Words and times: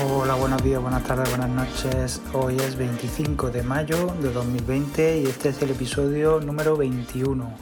Hola, 0.00 0.34
buenos 0.34 0.62
días, 0.62 0.80
buenas 0.80 1.04
tardes, 1.04 1.28
buenas 1.28 1.50
noches. 1.50 2.22
Hoy 2.32 2.56
es 2.56 2.76
25 2.76 3.50
de 3.50 3.62
mayo 3.62 4.06
de 4.22 4.32
2020 4.32 5.18
y 5.18 5.26
este 5.26 5.50
es 5.50 5.60
el 5.60 5.70
episodio 5.70 6.40
número 6.40 6.78
21. 6.78 7.52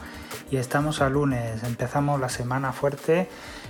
Y 0.49 0.55
estamos 0.55 1.01
a 1.01 1.09
lunes, 1.09 1.61
empezamos 1.63 2.21
la 2.21 2.29
semana 2.29 2.71
fuerte 2.71 3.29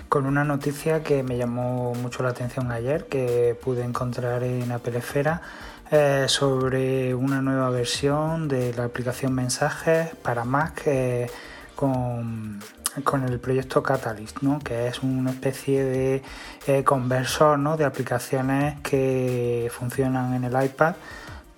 con 0.10 0.28
una 0.28 0.44
noticia 0.44 1.02
que 1.02 1.24
me 1.24 1.38
llamó 1.38 1.96
mucho 1.96 2.22
la 2.22 2.30
atención 2.30 2.72
ayer, 2.72 3.08
que 3.08 3.58
pude 3.62 3.84
encontrar 3.84 4.44
en 4.44 4.72
Apple 4.72 5.00
Esfera, 5.00 5.42
eh, 5.90 6.26
sobre 6.28 7.16
una 7.16 7.42
nueva 7.42 7.72
versión 7.72 8.48
de 8.48 8.74
la 8.74 8.86
aplicación 8.86 9.34
Mensajes 9.34 10.16
para 10.22 10.46
Mac 10.46 10.84
eh, 10.86 11.30
con 11.76 12.60
con 13.04 13.24
el 13.24 13.40
proyecto 13.40 13.82
Catalyst, 13.82 14.42
¿no? 14.42 14.60
que 14.60 14.88
es 14.88 15.02
una 15.02 15.32
especie 15.32 15.84
de 15.84 16.22
eh, 16.68 16.84
conversor 16.84 17.58
¿no? 17.58 17.78
de 17.78 17.86
aplicaciones 17.86 18.80
que 18.82 19.72
funcionan 19.74 20.34
en 20.34 20.44
el 20.44 20.64
iPad 20.64 20.96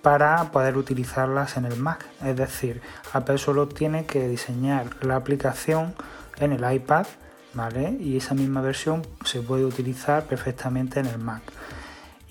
para 0.02 0.50
poder 0.52 0.76
utilizarlas 0.76 1.56
en 1.56 1.64
el 1.64 1.76
Mac. 1.76 2.06
Es 2.22 2.36
decir, 2.36 2.82
Apple 3.12 3.38
solo 3.38 3.68
tiene 3.68 4.04
que 4.04 4.28
diseñar 4.28 4.86
la 5.00 5.16
aplicación 5.16 5.94
en 6.38 6.52
el 6.52 6.72
iPad, 6.72 7.06
¿vale? 7.54 7.96
Y 7.98 8.18
esa 8.18 8.34
misma 8.34 8.60
versión 8.60 9.02
se 9.24 9.40
puede 9.40 9.64
utilizar 9.64 10.24
perfectamente 10.24 11.00
en 11.00 11.06
el 11.06 11.18
Mac. 11.18 11.42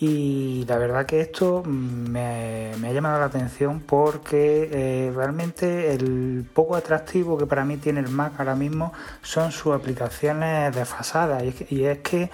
Y 0.06 0.66
la 0.68 0.78
verdad 0.78 1.06
que 1.06 1.22
esto 1.22 1.64
me, 1.64 2.74
ha 2.74 2.92
llamado 2.92 3.22
la 3.22 3.26
atención 3.28 3.80
porque 3.80 4.70
eh, 4.70 5.14
realmente 5.16 5.94
el 5.94 6.46
poco 6.54 6.76
atractivo 6.76 7.38
que 7.38 7.46
para 7.46 7.64
mí 7.64 7.78
tiene 7.78 8.02
el 8.02 8.10
Mac 8.10 8.34
ahora 8.38 8.54
mismo 8.54 8.92
son 9.22 9.54
sus 9.54 9.74
aplicaciones 9.74 10.76
desfasadas. 10.76 11.42
Y 11.70 11.86
es 11.86 12.00
que, 12.00 12.30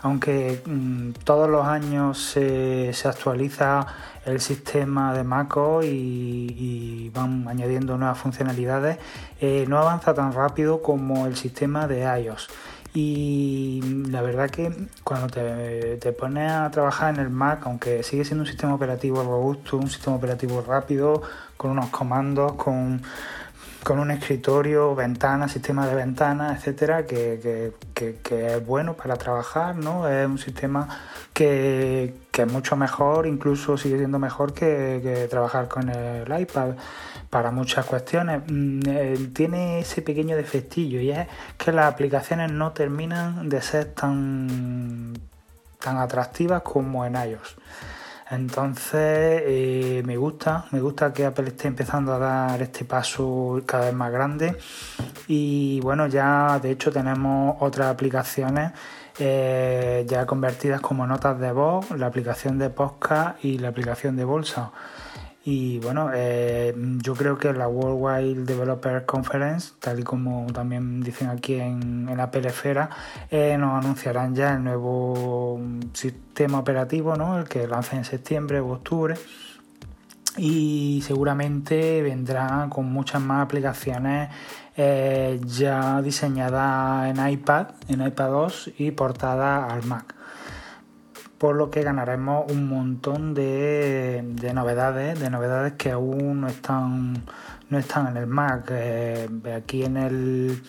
aunque 0.00 0.62
mm, 0.64 1.10
todos 1.22 1.50
los 1.50 1.66
años 1.66 2.18
se, 2.18 2.94
actualiza 3.04 3.86
el 4.24 4.40
sistema 4.40 5.12
de 5.12 5.22
MacOS 5.22 5.84
y, 5.84 7.10
van 7.12 7.46
añadiendo 7.46 7.98
nuevas 7.98 8.16
funcionalidades, 8.16 8.96
eh, 9.38 9.66
no 9.68 9.76
avanza 9.76 10.14
tan 10.14 10.32
rápido 10.32 10.80
como 10.80 11.26
el 11.26 11.36
sistema 11.36 11.86
de 11.86 12.04
iOS. 12.22 12.48
Y 12.94 13.80
la 14.10 14.20
verdad 14.20 14.50
que 14.50 14.70
cuando 15.02 15.28
te, 15.28 15.96
te, 15.96 16.12
pones 16.12 16.52
a 16.52 16.70
trabajar 16.70 17.14
en 17.14 17.20
el 17.20 17.30
Mac, 17.30 17.62
aunque 17.64 18.02
sigue 18.02 18.24
siendo 18.24 18.42
un 18.42 18.46
sistema 18.46 18.74
operativo 18.74 19.22
robusto, 19.22 19.78
un 19.78 19.88
sistema 19.88 20.16
operativo 20.16 20.60
rápido, 20.60 21.22
con 21.56 21.70
unos 21.70 21.90
comandos, 21.90 22.52
con, 22.54 23.00
un 23.88 24.10
escritorio, 24.10 24.94
ventanas, 24.94 25.52
sistema 25.52 25.86
de 25.86 25.94
ventanas, 25.94 26.58
etcétera, 26.58 27.06
que, 27.06 27.72
es 27.96 28.66
bueno 28.66 28.94
para 28.94 29.16
trabajar, 29.16 29.76
¿no? 29.76 30.08
Es 30.08 30.26
un 30.26 30.38
sistema 30.38 30.88
que, 31.32 32.14
que 32.32 32.42
es 32.42 32.52
mucho 32.52 32.74
mejor, 32.76 33.26
incluso 33.26 33.76
sigue 33.76 33.98
siendo 33.98 34.18
mejor 34.18 34.52
que 34.52 35.28
trabajar 35.30 35.68
con 35.68 35.88
el 35.88 36.40
iPad 36.40 36.74
para 37.32 37.50
muchas 37.50 37.86
cuestiones. 37.86 38.42
Mm, 38.46 38.80
eh, 38.86 39.30
tiene 39.32 39.80
ese 39.80 40.02
pequeño 40.02 40.36
defectillo 40.36 41.00
y 41.00 41.12
es 41.12 41.26
que 41.56 41.72
las 41.72 41.90
aplicaciones 41.90 42.52
no 42.52 42.72
terminan 42.72 43.48
de 43.48 43.62
ser 43.62 43.86
tan, 43.94 45.14
tan 45.78 45.96
atractivas 45.96 46.60
como 46.60 47.06
en 47.06 47.14
iOS. 47.14 47.56
Entonces 48.30 49.42
eh, 49.46 50.02
me 50.04 50.18
gusta, 50.18 50.66
me 50.72 50.80
gusta 50.82 51.10
que 51.14 51.24
Apple 51.24 51.48
esté 51.48 51.68
empezando 51.68 52.12
a 52.12 52.18
dar 52.18 52.60
este 52.60 52.84
paso 52.84 53.62
cada 53.64 53.86
vez 53.86 53.94
más 53.94 54.12
grande 54.12 54.56
y 55.26 55.80
bueno 55.80 56.06
ya 56.06 56.58
de 56.58 56.70
hecho 56.70 56.92
tenemos 56.92 57.56
otras 57.60 57.88
aplicaciones 57.88 58.72
eh, 59.18 60.04
ya 60.08 60.26
convertidas 60.26 60.80
como 60.80 61.06
notas 61.06 61.38
de 61.38 61.52
voz, 61.52 61.90
la 61.90 62.06
aplicación 62.06 62.58
de 62.58 62.70
podcast 62.70 63.44
y 63.44 63.58
la 63.58 63.68
aplicación 63.68 64.16
de 64.16 64.24
bolsa. 64.24 64.72
Y 65.44 65.80
bueno, 65.80 66.10
eh, 66.14 66.72
yo 67.02 67.14
creo 67.14 67.36
que 67.36 67.52
la 67.52 67.66
Worldwide 67.66 68.44
Developer 68.44 69.04
Conference, 69.04 69.72
tal 69.80 69.98
y 69.98 70.02
como 70.04 70.46
también 70.52 71.02
dicen 71.02 71.30
aquí 71.30 71.54
en, 71.54 72.16
la 72.16 72.30
Pelefera, 72.30 72.90
eh, 73.28 73.56
nos 73.58 73.82
anunciarán 73.82 74.36
ya 74.36 74.54
el 74.54 74.62
nuevo 74.62 75.60
sistema 75.94 76.60
operativo, 76.60 77.16
¿no? 77.16 77.38
el 77.38 77.48
que 77.48 77.66
lance 77.66 77.96
en 77.96 78.04
septiembre 78.04 78.60
o 78.60 78.68
octubre. 78.68 79.16
Y 80.36 81.02
seguramente 81.04 82.02
vendrá 82.02 82.68
con 82.70 82.90
muchas 82.90 83.20
más 83.20 83.44
aplicaciones 83.44 84.30
eh, 84.84 85.40
ya 85.44 86.02
diseñadas 86.02 87.06
en 87.10 87.28
iPad, 87.28 87.66
en 87.88 88.04
iPad 88.04 88.30
2 88.30 88.70
y 88.78 88.90
portadas 88.90 89.72
al 89.72 89.84
Mac 89.84 90.14
por 91.38 91.56
lo 91.56 91.70
que 91.70 91.82
ganaremos 91.82 92.50
un 92.52 92.68
montón 92.68 93.34
de, 93.34 94.22
novedades, 94.54 95.18
de 95.18 95.28
novedades 95.28 95.72
que 95.72 95.90
aún 95.90 96.40
no 96.40 96.46
están, 96.46 97.24
no 97.68 97.78
están 97.78 98.06
en 98.06 98.16
el 98.16 98.28
Mac. 98.28 98.70
Eh, 98.70 99.28
aquí 99.52 99.82
en 99.82 99.96
el 99.96 100.62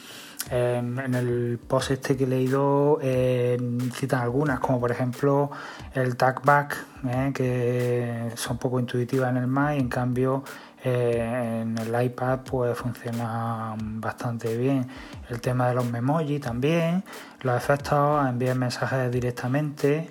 en, 0.50 1.16
el 1.16 1.59
post 1.68 1.91
este 1.91 2.18
que 2.18 2.24
he 2.24 2.28
leído 2.28 3.00
eh, 3.01 3.57
citan 3.94 4.22
algunas, 4.22 4.59
como 4.59 4.80
por 4.80 4.91
ejemplo 4.91 5.51
el 5.94 6.16
tagback, 6.16 6.85
eh, 7.07 7.31
que 7.34 8.31
son 8.35 8.57
poco 8.57 8.80
intuitivas 8.80 9.30
en 9.30 9.38
el 9.38 9.47
Mac 9.47 9.75
y 9.75 9.80
en 9.80 9.90
cambio 9.90 10.44
en 10.84 11.78
el 11.78 12.04
iPad 12.06 12.40
pues 12.40 12.78
funciona 12.78 13.76
bastante 13.78 14.58
bien. 14.58 14.88
El 15.30 15.42
tema 15.42 15.70
de 15.70 15.76
los 15.76 15.86
memoji 15.86 16.40
también, 16.40 17.04
los 17.42 17.56
efectos 17.58 18.28
enviar 18.28 18.58
mensajes 18.58 19.12
directamente. 19.12 20.10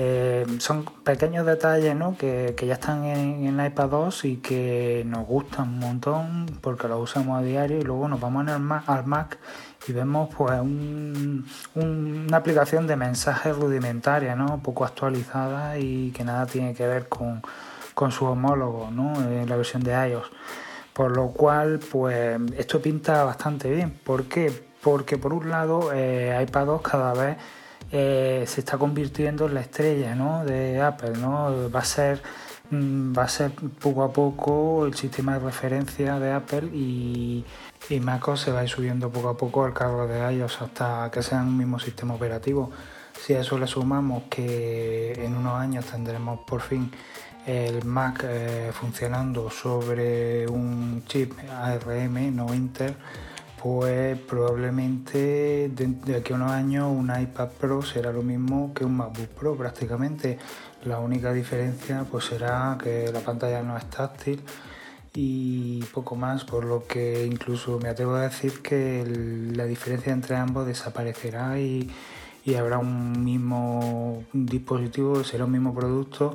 Eh, 0.00 0.46
son 0.60 0.84
pequeños 1.02 1.44
detalles 1.44 1.96
que, 2.18 2.54
ya 2.64 2.74
están 2.74 3.04
en, 3.04 3.58
el 3.58 3.66
iPad 3.66 3.88
2 3.88 4.24
y 4.26 4.36
que 4.36 5.02
nos 5.04 5.26
gustan 5.26 5.70
un 5.70 5.78
montón 5.80 6.46
porque 6.60 6.86
los 6.86 7.02
usamos 7.02 7.36
a 7.40 7.42
diario 7.42 7.78
y 7.78 7.82
luego 7.82 8.06
nos 8.06 8.20
vamos 8.20 8.46
al 8.48 9.04
Mac, 9.06 9.38
y 9.88 9.92
vemos 9.92 10.32
pues 10.36 10.52
una 11.74 12.36
aplicación 12.36 12.86
de 12.86 12.94
mensajes 12.94 13.56
rudimentaria, 13.56 14.36
¿no? 14.36 14.60
poco 14.62 14.84
actualizada 14.84 15.78
y 15.78 16.12
que 16.12 16.22
nada 16.22 16.46
tiene 16.46 16.74
que 16.74 16.86
ver 16.86 17.08
con, 17.08 17.42
su 18.06 18.24
homólogo 18.24 18.90
¿no? 18.90 19.14
en 19.20 19.48
la 19.48 19.56
versión 19.56 19.82
de 19.82 19.92
iOS. 20.10 20.30
Por 20.92 21.16
lo 21.16 21.28
cual, 21.28 21.78
pues 21.78 22.40
esto 22.56 22.80
pinta 22.80 23.24
bastante 23.24 23.70
bien. 23.70 23.90
¿Por 23.90 24.24
qué? 24.24 24.52
Porque 24.82 25.18
por 25.18 25.32
un 25.32 25.48
lado, 25.48 25.90
eh, 25.92 26.38
iPad 26.42 26.66
2 26.66 26.82
cada 26.82 27.12
vez 27.12 27.36
eh, 27.90 28.44
se 28.46 28.60
está 28.60 28.78
convirtiendo 28.78 29.46
en 29.46 29.54
la 29.54 29.60
estrella 29.60 30.14
de 30.44 30.80
Apple. 30.80 31.12
¿no? 31.20 31.70
Va, 31.70 31.80
a 31.80 31.84
ser, 31.84 32.22
mm, 32.70 33.16
va 33.16 33.24
a 33.24 33.28
ser 33.28 33.52
poco 33.52 34.02
a 34.02 34.12
poco 34.12 34.86
el 34.86 34.94
sistema 34.94 35.34
de 35.34 35.40
referencia 35.40 36.18
de 36.18 36.32
Apple 36.32 36.68
y, 36.72 37.44
y 37.88 38.00
MacOS 38.00 38.40
se 38.40 38.52
va 38.52 38.60
a 38.60 38.62
ir 38.64 38.68
subiendo 38.68 39.10
poco 39.10 39.28
a 39.28 39.36
poco 39.36 39.64
al 39.64 39.72
cargo 39.72 40.06
de 40.06 40.34
iOS 40.34 40.62
hasta 40.62 41.10
que 41.12 41.22
sean 41.22 41.48
un 41.48 41.56
mismo 41.56 41.78
sistema 41.78 42.14
operativo. 42.14 42.70
Si 43.24 43.34
a 43.34 43.40
eso 43.40 43.58
le 43.58 43.66
sumamos 43.66 44.24
que 44.30 45.12
en 45.24 45.36
unos 45.36 45.54
años 45.60 45.86
tendremos 45.86 46.40
por 46.46 46.60
fin 46.60 46.90
el 47.48 47.82
Mac 47.86 48.26
eh, 48.28 48.70
funcionando 48.74 49.48
sobre 49.48 50.46
un 50.46 51.02
chip 51.06 51.32
ARM, 51.50 52.36
no 52.36 52.54
Intel, 52.54 52.94
pues 53.62 54.18
probablemente 54.18 55.70
de, 55.70 56.16
aquí 56.16 56.34
a 56.34 56.36
unos 56.36 56.50
años 56.50 56.92
un 56.94 57.10
iPad 57.10 57.48
Pro 57.58 57.80
será 57.80 58.12
lo 58.12 58.22
mismo 58.22 58.74
que 58.74 58.84
un 58.84 58.98
MacBook 58.98 59.28
Pro 59.28 59.56
prácticamente. 59.56 60.38
La 60.84 60.98
única 60.98 61.32
diferencia 61.32 62.04
pues 62.10 62.26
será 62.26 62.76
que 62.82 63.10
la 63.10 63.20
pantalla 63.20 63.62
no 63.62 63.78
es 63.78 63.88
táctil 63.88 64.42
y 65.14 65.82
poco 65.94 66.16
más, 66.16 66.44
por 66.44 66.64
lo 66.66 66.86
que 66.86 67.24
incluso 67.24 67.80
me 67.80 67.88
atrevo 67.88 68.14
a 68.16 68.22
decir 68.22 68.60
que 68.60 69.04
la 69.54 69.64
diferencia 69.64 70.12
entre 70.12 70.36
ambos 70.36 70.66
desaparecerá 70.66 71.58
y, 71.58 71.90
habrá 72.58 72.78
un 72.78 73.24
mismo 73.24 74.24
dispositivo, 74.32 75.22
será 75.22 75.44
un 75.44 75.52
mismo 75.52 75.74
producto 75.74 76.34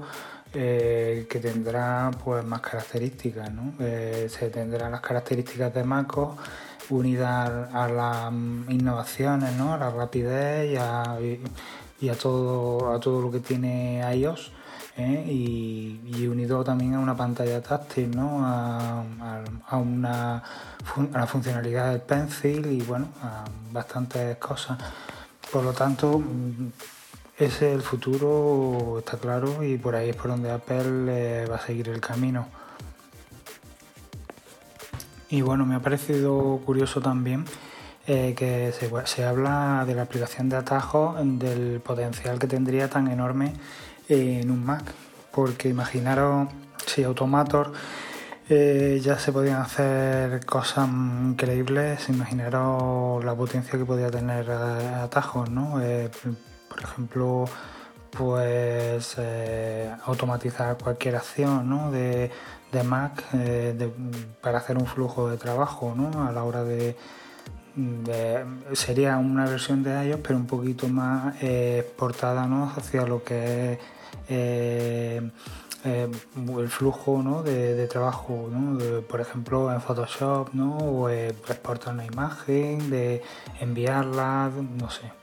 eh, 0.54 1.26
que 1.30 1.40
tendrá 1.40 2.12
pues 2.24 2.46
más 2.46 2.62
características, 2.62 3.52
¿no? 3.52 3.74
Eh, 3.80 4.28
se 4.30 4.50
tendrán 4.50 4.92
las 4.92 5.02
características 5.02 5.74
de 5.74 5.84
MacOS 5.84 6.38
unida 6.90 7.70
a 7.74 7.88
las 7.88 8.32
innovaciones, 8.72 9.56
¿no? 9.56 9.74
a 9.74 9.78
la 9.78 9.90
rapidez 9.90 10.72
y 12.00 12.10
a, 12.10 12.16
todo, 12.16 12.94
a 12.94 13.00
todo 13.00 13.22
lo 13.22 13.32
que 13.32 13.40
tiene 13.40 14.02
iOS. 14.16 14.52
¿eh? 14.98 15.26
Y, 15.28 16.28
unido 16.28 16.64
también 16.64 16.94
a 16.96 17.00
una 17.00 17.16
pantalla 17.16 17.62
táctil, 17.62 18.12
a, 18.18 19.04
una, 19.72 20.36
a 20.38 21.18
la 21.18 21.28
funcionalidad 21.28 21.92
del 21.92 22.02
pencil 22.02 22.66
y 22.68 22.82
bueno, 22.82 23.10
a 23.22 23.44
bastantes 23.72 24.38
cosas. 24.38 24.78
Por 25.52 25.64
lo 25.64 25.74
tanto, 25.74 26.22
ese 27.38 27.70
es 27.70 27.76
el 27.76 27.82
futuro, 27.82 29.00
está 29.00 29.18
claro, 29.18 29.64
y 29.64 29.78
por 29.78 29.96
ahí 29.96 30.10
es 30.10 30.16
por 30.16 30.28
donde 30.28 30.52
Apple 30.52 31.08
eh, 31.10 31.48
va 31.50 31.56
a 31.56 31.60
seguir 31.60 31.90
el 31.90 32.00
camino. 32.00 32.48
Y 35.30 35.42
bueno, 35.42 35.66
me 35.66 35.74
ha 35.74 35.80
parecido 35.80 36.62
curioso 36.64 37.02
también 37.02 37.46
eh, 38.06 38.36
que 38.38 38.72
se, 39.06 39.26
habla 39.26 39.84
de 39.88 39.96
la 39.96 40.04
aplicación 40.04 40.48
de 40.48 40.58
atajos, 40.58 41.16
del 41.40 41.82
potencial 41.82 42.38
que 42.38 42.46
tendría 42.46 42.88
tan 42.88 43.08
enorme 43.08 43.54
en 44.10 44.52
un 44.52 44.64
Mac, 44.64 44.84
porque 45.32 45.70
imaginaros 45.70 46.50
si 46.86 47.04
Automator 47.04 47.72
eh, 48.48 49.02
ya 49.04 49.18
se 49.18 49.32
podían 49.32 49.60
hacer 49.62 50.46
cosas 50.46 50.88
increíbles, 50.88 52.10
imaginaros 52.10 53.26
la 53.26 53.34
potencia 53.34 53.80
que 53.80 53.86
podía 53.86 54.12
tener 54.12 54.52
atajos, 54.52 55.50
¿no? 55.50 55.80
Eh, 56.74 56.82
por 56.82 56.84
ejemplo, 56.84 57.46
pues 58.12 59.16
eh, 59.18 59.92
automatizar 60.06 60.78
cualquier 60.78 61.16
acción 61.16 61.70
¿no? 61.70 61.92
de, 61.92 62.32
Mac 62.84 63.24
para 64.42 64.58
hacer 64.58 64.78
un 64.78 64.88
flujo 64.88 65.30
de 65.30 65.38
trabajo 65.38 65.94
¿no? 65.96 66.28
a 66.28 66.32
la 66.32 66.44
hora 66.44 66.64
de, 66.64 66.96
sería 68.74 69.18
una 69.18 69.46
versión 69.46 69.84
de 69.84 70.06
ellos 70.06 70.20
pero 70.24 70.38
un 70.38 70.48
poquito 70.48 70.88
más 70.88 71.36
exportada 71.42 72.48
¿no? 72.48 72.72
hacia 72.76 73.06
lo 73.06 73.24
que 73.24 73.74
es 73.74 73.80
eh, 74.30 75.22
el 75.84 76.70
flujo 76.70 77.22
¿no? 77.22 77.44
de, 77.44 77.88
trabajo, 77.88 78.50
por 79.08 79.22
ejemplo 79.22 79.72
en 79.72 79.80
Photoshop, 79.80 80.50
¿no? 80.54 80.78
o 80.78 81.10
exportar 81.10 81.94
una 81.94 82.06
imagen, 82.06 82.90
de 82.90 83.22
enviarla, 83.60 84.50
no 84.80 84.90
sé. 84.90 85.23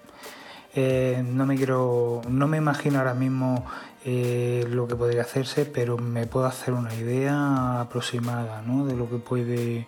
Eh, 0.74 1.24
no 1.26 1.46
me 1.46 1.56
quiero, 1.56 2.22
no 2.28 2.46
me 2.46 2.58
imagino 2.58 2.98
ahora 2.98 3.14
mismo 3.14 3.66
eh, 4.04 4.66
lo 4.70 4.86
que 4.86 4.94
podría 4.94 5.22
hacerse, 5.22 5.64
pero 5.64 5.98
me 5.98 6.26
puedo 6.26 6.46
hacer 6.46 6.74
una 6.74 6.94
idea 6.94 7.80
aproximada 7.80 8.62
¿no? 8.62 8.86
de 8.86 8.96
lo 8.96 9.10
que 9.10 9.16
puede, 9.16 9.86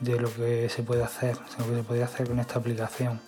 de 0.00 0.20
lo 0.20 0.32
que 0.32 0.68
se 0.68 0.82
puede 0.82 1.02
hacer, 1.02 1.36
lo 1.58 1.66
que 1.66 1.76
se 1.76 1.82
puede 1.82 2.02
hacer 2.04 2.28
con 2.28 2.38
esta 2.38 2.58
aplicación. 2.58 3.20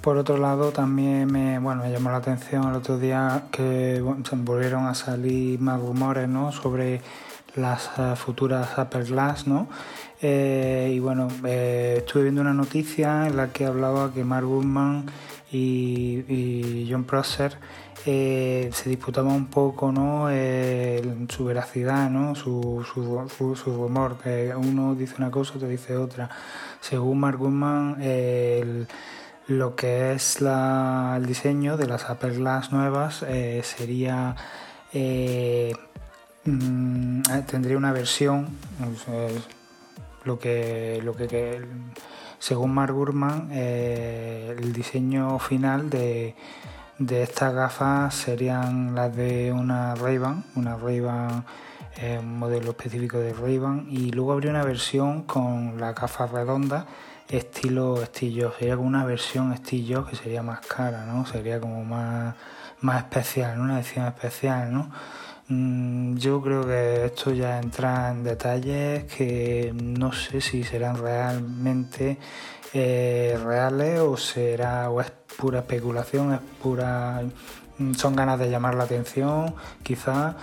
Por 0.00 0.18
otro 0.18 0.38
lado, 0.38 0.70
también 0.70 1.30
me, 1.30 1.58
bueno, 1.58 1.82
me 1.82 1.90
llamó 1.90 2.10
la 2.10 2.18
atención 2.18 2.68
el 2.68 2.76
otro 2.76 2.96
día 2.96 3.48
que 3.50 4.00
volvieron 4.32 4.86
a 4.86 4.94
salir 4.94 5.60
más 5.60 5.80
rumores 5.80 6.28
¿no? 6.28 6.52
sobre 6.52 7.02
las 7.56 7.90
eh, 7.98 8.14
futuras 8.16 8.78
Apple 8.78 9.04
Glass, 9.04 9.46
¿no? 9.46 9.68
Eh, 10.22 10.92
y 10.94 10.98
bueno, 10.98 11.28
eh, 11.44 11.96
estuve 11.98 12.24
viendo 12.24 12.40
una 12.40 12.54
noticia 12.54 13.26
en 13.26 13.36
la 13.36 13.48
que 13.48 13.66
hablaba 13.66 14.12
que 14.12 14.24
Mark 14.24 14.46
Gurman 14.46 15.06
y, 15.52 16.86
John 16.90 17.04
Prosser 17.04 17.58
se 18.04 18.70
disputaban 18.84 19.32
un 19.32 19.46
poco 19.46 19.90
¿no? 19.90 20.28
su 21.28 21.44
veracidad, 21.44 22.08
¿no? 22.08 22.36
su, 22.36 22.86
su, 22.94 23.56
su, 23.56 23.74
rumor, 23.74 24.16
que 24.22 24.54
uno 24.54 24.94
dice 24.94 25.16
una 25.18 25.32
cosa, 25.32 25.54
otro 25.56 25.66
dice 25.66 25.96
otra. 25.96 26.30
Según 26.80 27.18
Mark 27.18 27.40
el 28.00 28.86
lo 29.48 29.74
que 29.74 30.12
es 30.12 30.40
el 30.40 31.26
diseño 31.26 31.76
de 31.76 31.86
las 31.86 32.08
Apple 32.08 32.36
Glass 32.36 32.70
nuevas 32.70 33.24
sería 33.62 34.36
mm, 36.46 37.22
tendría 37.46 37.76
una 37.76 37.92
versión 37.92 38.48
lo 40.24 40.38
que 40.38 41.00
lo 41.04 41.14
que, 41.14 41.60
según 42.38 42.74
Mark 42.74 42.94
Gurman 42.94 43.48
eh, 43.52 44.54
el 44.58 44.72
diseño 44.72 45.38
final 45.38 45.90
de, 45.90 46.34
de 46.98 47.22
estas 47.22 47.54
gafas 47.54 48.14
serían 48.14 48.94
las 48.94 49.14
de 49.14 49.52
una 49.52 49.94
Ray-Ban 49.94 50.44
una 50.56 50.76
Ray-Ban 50.76 51.44
un 52.20 52.38
modelo 52.38 52.70
específico 52.70 53.18
de 53.18 53.32
Ray-Ban 53.32 53.86
y 53.90 54.10
luego 54.10 54.32
habría 54.32 54.50
una 54.50 54.64
versión 54.64 55.22
con 55.22 55.80
la 55.80 55.94
gafa 55.94 56.26
redonda 56.26 56.86
estilo 57.28 58.04
Steve 58.06 58.50
sería 58.58 58.76
como 58.76 58.88
una 58.88 59.04
versión 59.04 59.56
Steve 59.56 60.04
que 60.08 60.16
sería 60.16 60.42
más 60.42 60.60
cara, 60.60 61.04
¿no? 61.06 61.26
Sería 61.26 61.60
como 61.60 61.84
más, 61.84 62.34
más 62.80 62.98
especial, 62.98 63.58
una 63.60 63.80
edición 63.80 64.06
especial, 64.06 64.72
¿no? 64.72 64.90
Mm, 65.48 66.16
yo 66.16 66.42
creo 66.42 66.66
que 66.66 67.06
esto 67.06 67.32
ya 67.32 67.60
entra 67.60 68.10
en 68.10 68.24
detalles 68.24 69.04
que 69.04 69.72
no 69.74 70.12
sé 70.12 70.40
si 70.40 70.64
serán 70.64 70.96
realmente 70.98 72.18
eh, 72.74 73.38
reales 73.44 74.00
o 74.00 74.16
será 74.16 74.90
o 74.90 75.00
es 75.00 75.12
pura 75.38 75.60
especulación, 75.60 76.34
es 76.34 76.40
pura 76.62 77.22
son 77.96 78.16
ganas 78.16 78.38
de 78.38 78.50
llamar 78.50 78.74
la 78.74 78.84
atención, 78.84 79.54
quizás 79.82 80.34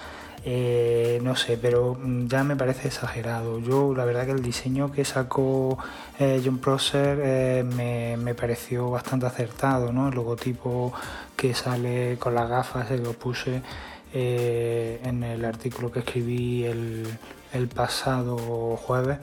eh, 0.46 1.20
no 1.24 1.36
sé, 1.38 1.58
pero 1.58 1.96
mm, 2.00 2.28
ya 2.28 2.44
me 2.44 2.56
parece 2.56 2.90
exagerado. 2.90 3.60
Yo 3.60 3.94
la 3.96 4.06
verdad 4.06 4.26
que 4.26 4.32
el 4.32 4.44
diseño 4.44 4.92
que 4.92 5.06
sacó 5.06 5.78
eh, 6.20 6.42
John 6.44 6.60
Prosser 6.60 7.20
eh, 7.24 7.64
me, 8.18 8.36
pareció 8.36 8.90
bastante 8.90 9.26
acertado, 9.26 9.94
¿no? 9.94 10.10
El 10.10 10.16
logotipo 10.16 10.94
que 11.36 11.54
sale 11.54 12.18
con 12.20 12.36
las 12.36 12.50
gafas, 12.50 12.90
se 12.90 12.98
lo 12.98 13.14
puse 13.14 13.62
en 14.14 15.24
el 15.24 15.44
artículo 15.46 15.92
que 15.92 16.00
escribí 16.00 16.66
el, 16.66 17.68
pasado 17.76 18.38
jueves. 18.78 19.20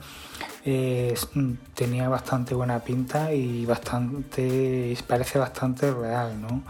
Mm, 0.65 1.53
tenía 1.73 2.09
bastante 2.09 2.53
buena 2.55 2.79
pinta 2.79 3.33
y 3.33 3.65
bastante 3.65 4.97
parece 5.07 5.39
bastante 5.39 5.91
real, 5.91 6.39
¿no? 6.41 6.63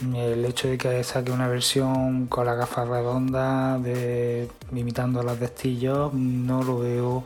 el 0.00 0.44
hecho 0.46 0.68
de 0.68 0.78
que 0.78 1.04
saque 1.04 1.30
una 1.30 1.46
versión 1.48 2.26
con 2.26 2.46
la 2.46 2.54
gafa 2.54 2.84
redonda 2.84 3.78
imitando 4.72 5.22
las 5.22 5.38
de 5.38 6.10
no 6.12 6.62
lo 6.62 6.78
veo 6.78 7.24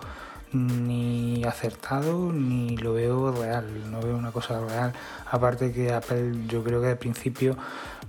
ni 0.53 1.45
acertado 1.45 2.33
ni 2.33 2.77
lo 2.77 2.95
veo 2.95 3.33
real, 3.33 3.91
no 3.91 4.01
veo 4.01 4.17
una 4.17 4.33
cosa 4.33 4.61
real. 4.61 4.93
Aparte 5.31 5.73
que 5.73 5.93
Apple 5.93 6.47
yo 6.49 6.63
creo 6.63 6.81
que 6.81 6.89
de 6.89 6.97
principio, 6.97 7.57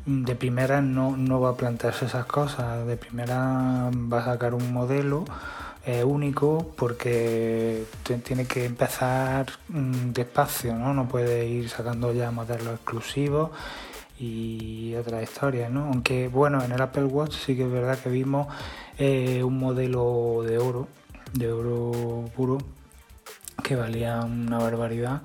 de 0.06 0.36
primera 0.36 0.82
no, 0.82 1.18
no 1.18 1.40
va 1.40 1.52
a 1.52 1.56
plantearse 1.56 2.06
esas 2.06 2.26
cosas, 2.26 2.86
de 2.86 2.98
primera 2.98 3.90
va 3.92 4.20
a 4.20 4.26
sacar 4.26 4.54
un 4.54 4.72
modelo 4.72 5.26
eh, 5.86 6.04
único 6.04 6.74
porque 6.76 7.86
tiene 8.24 8.46
que 8.46 8.66
empezar 8.66 9.48
mm, 9.70 10.12
despacio, 10.12 10.76
¿no? 10.76 10.94
no 10.94 11.08
puede 11.08 11.48
ir 11.48 11.70
sacando 11.70 12.14
ya 12.14 12.32
modelos 12.32 12.76
exclusivos 12.76 13.52
y 14.20 14.96
otra 14.96 15.22
historia, 15.22 15.70
¿no? 15.70 15.86
Aunque 15.86 16.30
bueno, 16.30 16.64
en 16.64 16.72
el 16.72 16.82
Apple 16.82 17.06
Watch 17.06 17.34
sí 17.34 17.56
que 17.56 17.64
es 17.64 17.72
verdad 17.72 18.00
que 18.00 18.10
vimos 18.10 18.48
eh, 18.98 19.44
un 19.44 19.60
modelo 19.60 20.44
de 20.46 20.58
oro, 20.58 20.88
de 21.34 21.52
oro 21.52 22.26
puro, 22.36 22.58
que 23.62 23.76
valía 23.76 24.22
una 24.22 24.60
barbaridad 24.60 25.22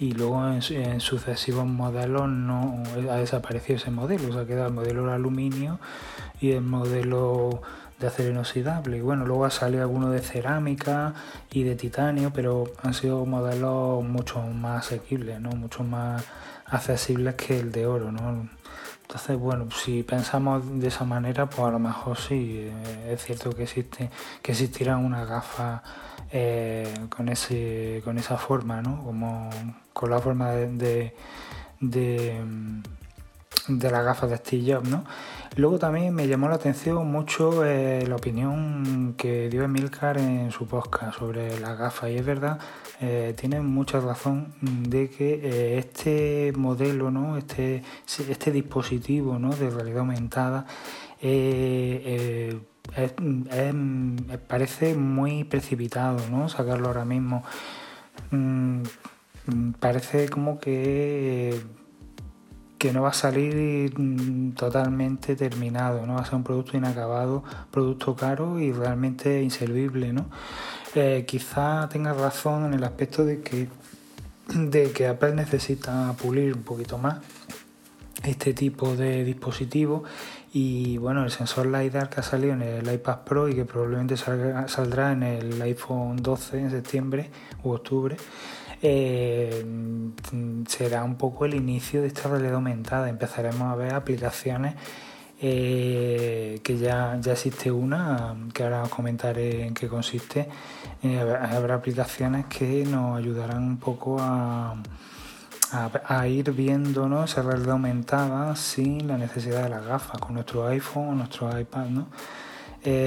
y 0.00 0.12
luego 0.12 0.48
en, 0.48 1.00
sucesivos 1.00 1.66
modelos 1.66 2.26
no 2.26 2.82
ha 3.10 3.16
desaparecido 3.16 3.76
ese 3.76 3.90
modelo, 3.90 4.30
o 4.30 4.32
sea, 4.32 4.46
queda 4.46 4.66
el 4.66 4.72
modelo 4.72 5.06
de 5.06 5.12
aluminio 5.12 5.78
y 6.40 6.52
el 6.52 6.62
modelo 6.62 7.60
de 7.98 8.06
acero 8.06 8.30
inoxidable. 8.30 8.96
Y 8.96 9.02
bueno, 9.02 9.26
luego 9.26 9.44
ha 9.44 9.50
salido 9.50 9.82
alguno 9.82 10.08
de 10.08 10.20
cerámica 10.20 11.12
y 11.52 11.64
de 11.64 11.76
titanio, 11.76 12.32
pero 12.32 12.72
han 12.82 12.94
sido 12.94 13.26
modelos 13.26 14.02
mucho 14.02 14.40
más 14.40 14.86
asequibles, 14.86 15.38
¿no? 15.38 15.50
Mucho 15.50 15.84
más 15.84 16.24
accesibles 16.64 17.34
que 17.34 17.60
el 17.60 17.70
de 17.70 17.84
oro, 17.84 18.10
¿no? 18.10 18.48
Entonces, 19.10 19.36
bueno, 19.36 19.68
si 19.72 20.04
pensamos 20.04 20.62
de 20.78 20.86
esa 20.86 21.04
manera, 21.04 21.50
pues 21.50 21.66
a 21.66 21.72
lo 21.72 21.80
mejor 21.80 22.16
sí, 22.16 22.60
eh, 22.60 23.12
es 23.12 23.24
cierto 23.24 23.50
que 23.50 23.64
existe, 23.64 24.08
que 24.40 24.52
existirán 24.52 25.04
una 25.04 25.24
gafa 25.24 25.82
eh, 26.30 26.94
con 27.08 27.28
ese, 27.28 28.02
con 28.04 28.18
esa 28.18 28.36
forma, 28.38 28.80
¿no? 28.82 29.02
Como 29.02 29.50
con 29.92 30.10
la 30.10 30.20
forma 30.20 30.52
de, 30.52 31.12
de, 31.80 32.40
la 33.90 34.02
gafa 34.02 34.26
de 34.26 34.36
Steve 34.36 34.72
Jobs, 34.74 34.88
¿no? 34.88 35.04
Luego 35.56 35.78
también 35.78 36.14
me 36.14 36.28
llamó 36.28 36.48
la 36.48 36.54
atención 36.54 37.10
mucho 37.10 37.64
eh, 37.64 38.06
la 38.06 38.16
opinión 38.16 39.14
que 39.16 39.48
dio 39.48 39.64
Emilcar 39.64 40.16
en 40.18 40.52
su 40.52 40.66
podcast 40.66 41.18
sobre 41.18 41.58
la 41.58 41.74
gafa 41.74 42.08
y 42.08 42.16
es 42.16 42.24
verdad, 42.24 42.60
eh, 43.00 43.34
tiene 43.36 43.60
mucha 43.60 43.98
razón 43.98 44.54
de 44.60 45.10
que 45.10 45.40
eh, 45.42 45.78
este 45.78 46.52
modelo, 46.56 47.10
¿no? 47.10 47.36
este, 47.36 47.82
este 48.28 48.52
dispositivo 48.52 49.38
¿no? 49.38 49.50
de 49.50 49.70
realidad 49.70 49.98
aumentada 50.00 50.66
parece 54.46 54.94
muy 54.94 55.44
precipitado 55.44 56.18
¿no? 56.30 56.48
sacarlo 56.48 56.88
ahora 56.88 57.04
mismo. 57.04 57.42
Mm, 58.30 58.82
parece 59.80 60.28
como 60.28 60.60
que 60.60 61.60
que 62.80 62.94
no 62.94 63.02
va 63.02 63.10
a 63.10 63.12
salir 63.12 63.92
mm, 63.94 64.52
totalmente 64.52 65.36
terminado, 65.36 66.06
no 66.06 66.14
va 66.14 66.22
a 66.22 66.24
ser 66.24 66.36
un 66.36 66.44
producto 66.44 66.78
inacabado, 66.78 67.44
producto 67.70 68.16
caro 68.16 68.58
y 68.58 68.72
realmente 68.72 69.42
inservible, 69.42 70.14
¿no? 70.14 70.30
Eh, 70.94 71.26
quizá 71.28 71.90
tenga 71.90 72.14
razón 72.14 72.64
en 72.64 72.72
el 72.72 72.82
aspecto 72.82 73.26
de 73.26 73.42
que, 73.42 73.68
de 74.54 74.92
que 74.92 75.08
Apple 75.08 75.34
necesita 75.34 76.14
pulir 76.14 76.54
un 76.54 76.62
poquito 76.62 76.96
más 76.96 77.18
este 78.24 78.54
tipo 78.54 78.96
de 78.96 79.24
dispositivo 79.24 80.04
y 80.54 80.96
bueno 80.96 81.22
el 81.22 81.30
sensor 81.30 81.66
LiDAR 81.66 82.08
que 82.08 82.20
ha 82.20 82.22
salido 82.22 82.54
en 82.54 82.62
el 82.62 82.92
iPad 82.92 83.18
Pro 83.24 83.48
y 83.48 83.54
que 83.54 83.66
probablemente 83.66 84.16
saldrá 84.16 85.12
en 85.12 85.22
el 85.22 85.60
iPhone 85.60 86.16
12 86.16 86.58
en 86.58 86.70
septiembre 86.70 87.30
u 87.62 87.72
octubre 87.72 88.16
eh, 88.82 89.64
será 90.66 91.04
un 91.04 91.16
poco 91.16 91.44
el 91.44 91.54
inicio 91.54 92.00
de 92.00 92.08
esta 92.08 92.28
realidad 92.28 92.54
aumentada. 92.54 93.08
Empezaremos 93.08 93.62
a 93.72 93.76
ver 93.76 93.94
aplicaciones 93.94 94.74
eh, 95.42 96.60
que 96.62 96.78
ya, 96.78 97.18
ya 97.20 97.32
existe 97.32 97.70
una, 97.70 98.36
que 98.54 98.62
ahora 98.62 98.82
os 98.82 98.88
comentaré 98.88 99.66
en 99.66 99.74
qué 99.74 99.88
consiste. 99.88 100.48
Eh, 101.02 101.20
habrá 101.20 101.76
aplicaciones 101.76 102.46
que 102.46 102.84
nos 102.86 103.18
ayudarán 103.18 103.64
un 103.64 103.76
poco 103.78 104.18
a, 104.18 104.76
a, 105.72 106.26
ir 106.26 106.52
viendo 106.52 107.24
esa 107.24 107.42
realidad 107.42 107.72
aumentada 107.72 108.56
sin 108.56 109.06
la 109.06 109.18
necesidad 109.18 109.64
de 109.64 109.68
las 109.70 109.86
gafas, 109.86 110.20
con 110.20 110.34
nuestro 110.34 110.66
iPhone 110.66 111.08
o 111.08 111.14
nuestro 111.14 111.58
iPad, 111.58 111.86
¿no? 111.86 112.08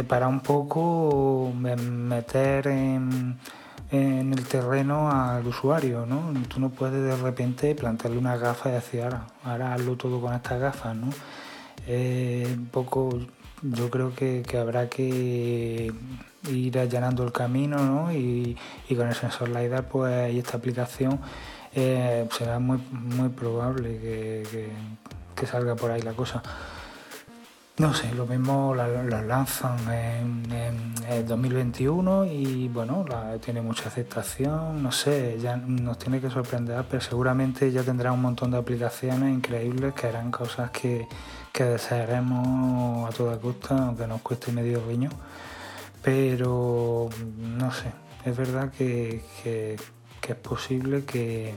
Para 0.08 0.28
un 0.28 0.42
poco 0.42 1.52
meter 1.56 2.68
en, 2.68 3.40
el 3.92 4.44
terreno 4.48 5.12
al 5.12 5.46
usuario, 5.46 6.06
¿no? 6.06 6.34
Tú 6.48 6.60
no 6.60 6.70
puedes 6.70 7.04
de 7.04 7.16
repente 7.16 7.76
plantearle 7.76 8.18
una 8.18 8.38
gafa 8.38 8.70
y 8.70 8.72
decir, 8.74 9.02
ahora, 9.02 9.28
ahora 9.44 9.74
hazlo 9.74 9.96
todo 9.96 10.20
con 10.20 10.34
estas 10.34 10.60
gafas, 10.60 10.96
¿no? 10.96 11.10
Un 11.88 12.70
poco, 12.72 13.20
yo 13.62 13.90
creo 13.90 14.14
que, 14.16 14.44
habrá 14.58 14.90
que 14.90 15.94
ir 16.50 16.80
allanando 16.80 17.24
el 17.24 17.32
camino, 17.32 17.78
¿no? 17.78 18.12
Y, 18.12 18.58
con 18.96 19.08
el 19.08 19.16
sensor 19.16 19.50
LiDAR, 19.50 19.88
pues, 19.88 20.34
y 20.34 20.40
esta 20.40 20.58
aplicación, 20.58 21.20
eh, 21.76 22.28
será 22.32 22.60
muy, 22.60 22.80
muy 22.92 23.30
probable 23.30 24.44
que 25.36 25.46
salga 25.46 25.76
por 25.76 25.92
ahí 25.92 26.02
la 26.02 26.14
cosa. 26.14 26.42
No 27.78 27.92
sé, 27.92 28.14
lo 28.14 28.28
mismo 28.28 28.76
la, 28.76 28.88
lanzan 28.88 29.80
en, 29.92 30.46
en, 31.10 31.28
2021 31.28 32.26
y 32.26 32.68
bueno, 32.68 33.04
tiene 33.44 33.62
mucha 33.64 33.88
aceptación, 33.90 34.84
no 34.84 34.92
sé, 34.92 35.40
ya 35.42 35.58
nos 35.58 35.98
tiene 35.98 36.22
que 36.22 36.30
sorprender, 36.30 36.86
pero 36.88 37.02
seguramente 37.02 37.72
ya 37.72 37.82
tendrá 37.82 38.12
un 38.12 38.22
montón 38.22 38.52
de 38.52 38.58
aplicaciones 38.58 39.34
increíbles 39.34 39.96
que 39.96 40.06
harán 40.06 40.30
cosas 40.30 40.70
que, 40.70 41.08
desearemos 41.52 43.10
a 43.10 43.18
toda 43.18 43.40
costa, 43.40 43.76
aunque 43.76 44.06
nos 44.06 44.22
cueste 44.22 44.52
medio 44.52 44.84
riño. 44.86 45.10
Pero 46.04 47.10
no 47.38 47.72
sé, 47.72 47.92
es 48.24 48.38
verdad 48.38 48.72
que, 48.72 49.24
es 49.44 50.36
posible 50.36 51.06
que, 51.06 51.56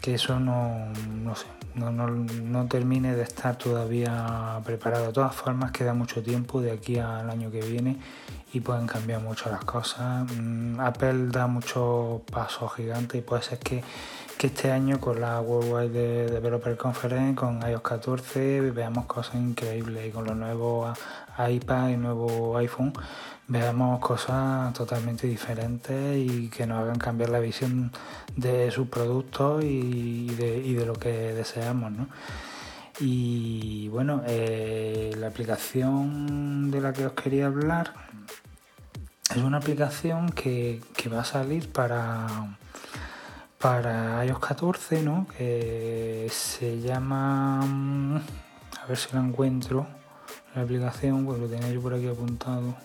que 0.00 0.14
eso 0.14 0.40
no, 0.40 0.92
no 1.22 1.36
sé, 1.36 1.46
no, 1.74 1.90
no, 1.90 2.08
no, 2.08 2.66
termine 2.66 3.14
de 3.14 3.22
estar 3.22 3.56
todavía 3.56 4.60
preparado. 4.64 5.06
De 5.06 5.12
todas 5.12 5.34
formas, 5.34 5.72
queda 5.72 5.94
mucho 5.94 6.22
tiempo 6.22 6.60
de 6.60 6.72
aquí 6.72 6.98
al 6.98 7.30
año 7.30 7.50
que 7.50 7.60
viene 7.60 7.96
y 8.52 8.60
pueden 8.60 8.86
cambiar 8.86 9.20
mucho 9.20 9.50
las 9.50 9.64
cosas. 9.64 10.26
Mm, 10.36 10.80
Apple 10.80 11.28
da 11.28 11.46
muchos 11.46 12.22
pasos 12.30 12.74
gigantes 12.74 13.18
y 13.18 13.22
puede 13.22 13.42
ser 13.42 13.58
que, 13.58 13.82
que 14.38 14.48
este 14.48 14.72
año 14.72 15.00
con 15.00 15.20
la 15.20 15.40
Worldwide 15.40 16.30
Developer 16.30 16.76
Conference, 16.76 17.34
con 17.34 17.60
iOS 17.62 17.82
14, 17.82 18.70
veamos 18.72 19.06
cosas 19.06 19.36
increíbles 19.36 20.08
y 20.08 20.10
con 20.10 20.24
los 20.24 20.36
nuevos 20.36 20.98
iPad 21.38 21.88
y 21.90 21.96
nuevo 21.96 22.56
iPhone 22.58 22.92
veamos 23.50 23.98
cosas 23.98 24.72
totalmente 24.74 25.26
diferentes 25.26 26.16
y 26.16 26.48
que 26.48 26.68
nos 26.68 26.82
hagan 26.82 26.98
cambiar 26.98 27.30
la 27.30 27.40
visión 27.40 27.90
de 28.36 28.70
sus 28.70 28.86
productos 28.86 29.64
y 29.64 30.28
de, 30.36 30.86
lo 30.86 30.92
que 30.92 31.10
deseamos. 31.34 31.90
¿no? 31.90 32.08
Y 33.00 33.88
bueno, 33.88 34.22
eh, 34.24 35.12
la 35.18 35.26
aplicación 35.26 36.70
de 36.70 36.80
la 36.80 36.92
que 36.92 37.06
os 37.06 37.12
quería 37.14 37.46
hablar 37.46 37.92
es 39.34 39.42
una 39.42 39.58
aplicación 39.58 40.30
que, 40.30 40.80
va 41.12 41.22
a 41.22 41.24
salir 41.24 41.72
para, 41.72 42.28
para 43.58 44.24
iOS 44.26 44.38
14, 44.38 45.02
¿no? 45.02 45.26
que 45.36 46.28
se 46.30 46.80
llama, 46.80 47.62
a 47.62 48.86
ver 48.86 48.96
si 48.96 49.12
la 49.12 49.20
encuentro, 49.20 49.88
la 50.54 50.62
aplicación, 50.62 51.26
pues 51.26 51.40
lo 51.40 51.48
tenía 51.48 51.80
por 51.80 51.94
aquí 51.94 52.06
apuntado 52.06 52.76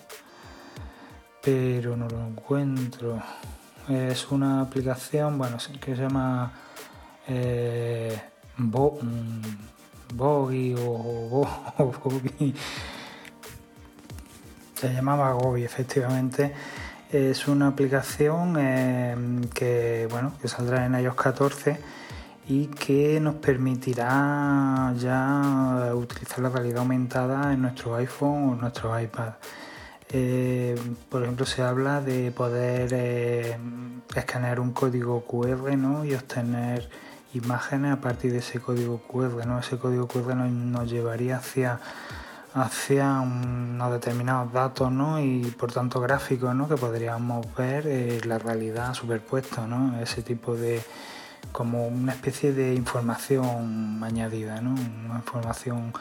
pero 1.45 1.95
no 1.95 2.09
lo 2.09 2.25
encuentro. 2.25 3.21
Es 3.87 4.31
una 4.31 4.61
aplicación, 4.61 5.37
bueno, 5.37 5.57
que 5.79 5.95
se 5.95 6.01
llama 6.01 6.51
eh, 7.27 8.19
Bo, 8.57 8.97
mm, 8.99 10.15
Bogi 10.15 10.75
o, 10.79 11.47
Se 14.73 14.91
llamaba 14.91 15.33
Gobi, 15.33 15.63
efectivamente. 15.63 16.51
Es 17.11 17.47
una 17.47 17.67
aplicación 17.67 18.55
eh, 18.59 19.15
que, 19.53 20.07
bueno, 20.09 20.33
que 20.41 20.47
saldrá 20.47 20.85
en 20.85 20.99
iOS 20.99 21.15
14 21.15 21.79
y 22.47 22.67
que 22.67 23.19
nos 23.19 23.35
permitirá 23.35 24.93
ya 24.97 25.91
utilizar 25.93 26.39
la 26.39 26.49
realidad 26.49 26.79
aumentada 26.79 27.53
en 27.53 27.61
nuestro 27.61 27.95
iPhone 27.95 28.49
o 28.49 28.55
nuestro 28.55 28.99
iPad. 28.99 29.33
Eh, 30.17 30.75
por 31.09 31.23
ejemplo, 31.23 31.45
se 31.45 31.61
habla 31.61 31.99
de 31.99 32.31
poder 32.31 32.93
eh, 32.93 33.57
escanear 34.15 34.61
un 34.61 34.71
código 34.71 35.25
QR 35.25 35.73
y 36.05 36.13
obtener 36.13 36.89
imágenes 37.33 37.91
a 37.91 37.99
partir 37.99 38.31
de 38.31 38.37
ese 38.37 38.61
código 38.61 38.99
QR. 38.99 39.45
¿no? 39.45 39.59
Ese 39.59 39.77
código 39.77 40.07
QR 40.07 40.33
nos, 40.35 40.89
llevaría 40.89 41.35
hacia, 41.35 41.81
hacia 42.53 43.19
unos 43.19 43.91
determinados 43.91 44.53
datos 44.53 44.89
y 45.19 45.53
por 45.59 45.73
tanto 45.73 45.99
gráficos 45.99 46.55
que 46.69 46.77
podríamos 46.77 47.53
ver 47.53 47.85
eh, 47.85 48.21
la 48.23 48.37
realidad 48.37 48.93
superpuesta. 48.93 49.67
¿no? 49.67 49.99
Ese 49.99 50.21
tipo 50.21 50.55
de 50.55 50.81
como 51.51 51.87
una 51.87 52.13
especie 52.13 52.53
de 52.53 52.73
información 52.73 54.01
añadida, 54.01 54.61
¿no? 54.61 54.75
una 55.09 55.15
información 55.15 55.91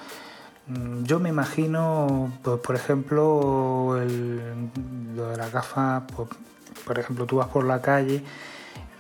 yo 1.03 1.21
me 1.21 1.29
imagino, 1.29 2.33
pues, 2.43 2.59
por 2.61 2.75
ejemplo, 2.75 3.99
lo 5.15 5.29
de 5.31 5.37
las 5.37 5.53
gafas, 5.53 6.05
pues, 6.17 6.29
por 6.85 6.99
ejemplo, 6.99 7.27
tú 7.27 7.37
vas 7.37 7.49
por 7.49 7.65
la 7.65 7.81
calle 7.81 8.23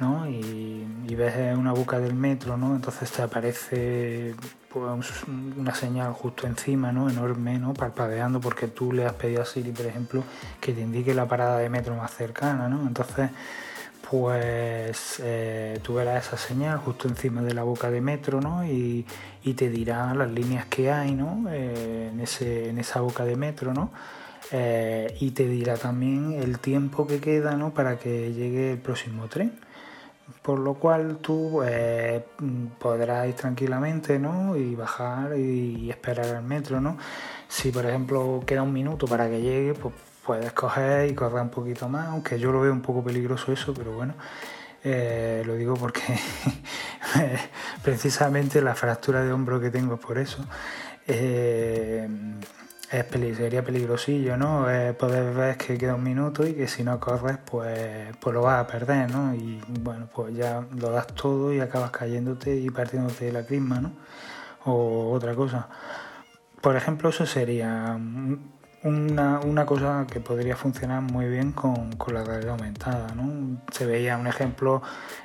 ¿no? 0.00 0.28
y, 0.28 0.87
ves 1.14 1.56
una 1.56 1.73
boca 1.73 2.00
del 2.00 2.12
metro, 2.12 2.56
¿no? 2.56 2.75
entonces 2.75 3.09
te 3.12 3.23
aparece 3.23 4.35
pues, 4.68 5.23
una 5.56 5.73
señal 5.76 6.12
justo 6.12 6.49
encima, 6.49 6.90
¿no? 6.90 7.09
enorme, 7.09 7.56
¿no? 7.61 7.73
parpadeando, 7.73 8.40
porque 8.40 8.66
tú 8.66 8.92
le 8.92 9.06
has 9.06 9.12
pedido 9.12 9.42
a 9.42 9.44
Siri, 9.44 9.71
por 9.71 9.87
ejemplo, 9.87 10.25
que 10.61 10.73
te 10.73 10.80
indique 10.80 11.14
la 11.14 11.28
parada 11.28 11.59
de 11.59 11.71
metro 11.71 11.94
más 11.94 12.12
cercana. 12.12 12.68
¿no? 12.68 12.83
Entonces, 12.83 13.30
pues 14.11 15.20
eh, 15.23 15.78
tú 15.82 15.94
verás 15.94 16.26
esa 16.26 16.37
señal 16.37 16.78
justo 16.78 17.08
encima 17.08 17.42
de 17.42 17.54
la 17.54 17.62
boca 17.62 17.90
de 17.90 18.00
metro 18.00 18.40
¿no? 18.40 18.64
y, 18.64 19.06
te 19.56 19.68
dirá 19.68 20.14
las 20.14 20.30
líneas 20.30 20.66
que 20.66 20.90
hay 20.90 21.14
¿no? 21.14 21.44
Eh, 21.50 22.11
en, 22.12 22.20
ese, 22.20 22.70
en 22.70 22.78
esa 22.78 23.00
boca 23.00 23.25
de 23.25 23.37
metro 23.37 23.73
¿no? 23.73 23.90
Eh, 24.50 25.16
y 25.20 25.30
te 25.30 25.46
dirá 25.46 25.76
también 25.76 26.34
el 26.34 26.58
tiempo 26.58 27.06
que 27.06 27.20
queda 27.20 27.56
¿no? 27.56 27.73
para 27.73 27.99
que 27.99 28.32
llegue 28.32 28.73
el 28.73 28.78
próximo 28.78 29.28
tren 29.28 29.52
por 30.42 30.58
lo 30.58 30.75
cual 30.75 31.18
tú 31.18 31.62
podrás 32.78 33.28
ir 33.28 33.34
tranquilamente 33.34 34.18
¿no? 34.18 34.56
y 34.56 34.75
bajar 34.75 35.38
y, 35.38 35.90
esperar 35.90 36.26
al 36.37 36.42
metro 36.42 36.80
¿no? 36.80 36.99
si 37.49 37.70
por 37.70 37.87
ejemplo 37.87 38.42
queda 38.46 38.62
un 38.62 38.73
minuto 38.73 39.06
para 39.06 39.28
que 39.28 39.40
llegue 39.40 39.75
pues 39.75 39.94
puedes 40.25 40.52
coger 40.52 41.11
y 41.11 41.14
correr 41.14 41.43
un 41.43 41.50
poquito 41.50 41.88
más, 41.88 42.09
aunque 42.09 42.38
yo 42.38 42.50
lo 42.50 42.61
veo 42.61 42.73
un 42.73 42.83
poco 42.83 43.04
peligroso 43.04 43.52
eso, 43.52 43.75
pero 43.75 43.93
bueno, 43.93 44.14
eh, 44.83 45.43
lo 45.47 45.54
digo 45.54 45.75
porque 45.75 46.02
precisamente 47.83 48.61
la 48.61 48.75
fractura 48.75 49.23
de 49.23 49.33
hombro 49.33 49.61
que 49.61 49.71
tengo 49.71 49.95
es 49.95 50.00
por 50.00 50.19
eso. 50.19 50.45
Eh, 51.07 52.09
es 52.90 53.37
sería 53.37 53.64
peligrosillo, 53.64 54.37
¿no? 54.37 54.71
Eh, 54.71 54.93
poder 54.93 55.35
ver 55.35 55.57
que 55.57 55.76
queda 55.76 55.97
un 55.97 56.02
minuto 56.04 56.47
y 56.47 56.54
que 56.54 56.69
si 56.69 56.85
no 56.85 57.00
corres, 57.00 57.38
pues, 57.45 58.14
pues 58.21 58.35
lo 58.35 58.43
vas 58.43 58.61
a 58.61 58.66
perder, 58.66 59.11
¿no? 59.11 59.35
Y 59.35 59.61
bueno, 59.81 60.09
pues 60.14 60.35
ya 60.37 60.64
lo 60.76 60.90
das 60.90 61.09
todo 61.09 61.52
y 61.52 61.61
acabas 61.61 61.90
cayéndote 61.90 62.54
y 62.54 62.71
partiéndote 62.71 63.26
de 63.26 63.33
la 63.33 63.45
crisma, 63.45 63.81
¿no? 63.81 63.93
O 64.66 65.12
otra 65.12 65.35
cosa. 65.35 65.69
Por 66.61 66.76
ejemplo, 66.76 67.09
eso 67.11 67.26
sería 67.26 67.99
una, 68.84 69.40
una, 69.40 69.64
cosa 69.64 70.06
que 70.10 70.20
podría 70.20 70.56
funcionar 70.56 71.00
muy 71.00 71.26
bien 71.26 71.52
con, 71.52 71.90
la 72.12 72.22
realidad 72.22 72.52
aumentada. 72.52 73.14
¿no? 73.14 73.62
Se 73.72 73.86
veía 73.86 74.18
un 74.18 74.26
ejemplo, 74.26 74.82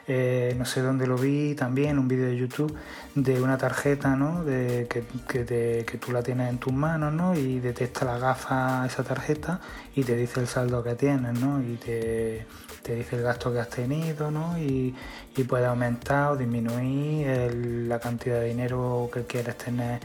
eh, 0.07 0.55
no 0.57 0.63
sé 0.63 0.81
dónde 0.81 1.05
lo 1.05 1.17
vi 1.17 1.55
también, 1.55 1.99
un 1.99 2.07
vídeo 2.07 2.27
de 2.27 2.37
YouTube, 2.37 2.73
de 3.15 3.41
una 3.41 3.57
tarjeta 3.57 4.15
¿no? 4.15 4.45
de, 4.45 4.87
que, 4.89 5.03
que, 5.27 5.83
que, 5.85 5.97
tú 5.97 6.13
la 6.13 6.23
tienes 6.23 6.49
en 6.49 6.57
tus 6.57 6.71
manos 6.71 7.13
¿no? 7.13 7.35
y 7.35 7.59
detecta 7.59 8.05
la 8.05 8.17
gafa 8.17 8.85
esa 8.85 9.03
tarjeta 9.03 9.59
y 9.93 10.03
te 10.05 10.15
dice 10.15 10.39
el 10.39 10.47
saldo 10.47 10.81
que 10.81 10.95
tienes 10.95 11.37
¿no? 11.37 11.61
y 11.61 11.75
te, 11.75 12.47
te 12.81 12.95
dice 12.95 13.17
el 13.17 13.23
gasto 13.23 13.51
que 13.51 13.59
has 13.59 13.69
tenido 13.69 14.31
¿no? 14.31 14.57
y, 14.57 14.95
y 15.35 15.43
puede 15.43 15.65
aumentar 15.65 16.31
o 16.31 16.37
disminuir 16.37 17.53
la 17.87 17.99
cantidad 17.99 18.39
de 18.39 18.47
dinero 18.47 19.09
que 19.11 19.25
quieres 19.25 19.57
tener 19.57 19.99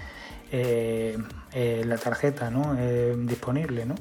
eh, 0.57 1.19
eh, 1.53 1.83
la 1.85 1.99
tarjeta 1.99 2.49
¿no? 2.49 2.77
Eh, 2.79 3.15
disponible. 3.19 3.85
¿no? 3.87 3.97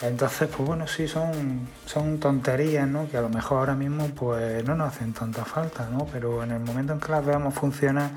Entonces, 0.00 0.48
pues 0.48 0.66
bueno, 0.66 0.86
sí, 0.86 1.08
son, 1.08 1.68
son 1.84 2.20
tonterías, 2.20 2.88
¿no? 2.88 3.10
Que 3.10 3.18
a 3.18 3.20
lo 3.20 3.28
mejor 3.28 3.58
ahora 3.58 3.74
mismo 3.74 4.06
pues 4.08 4.64
no 4.64 4.74
nos 4.74 4.94
hacen 4.94 5.12
tanta 5.12 5.44
falta, 5.44 5.88
¿no? 5.90 6.06
Pero 6.10 6.42
en 6.42 6.52
el 6.52 6.60
momento 6.60 6.92
en 6.94 7.00
que 7.00 7.12
las 7.12 7.24
veamos 7.26 7.54
funcionar, 7.54 8.10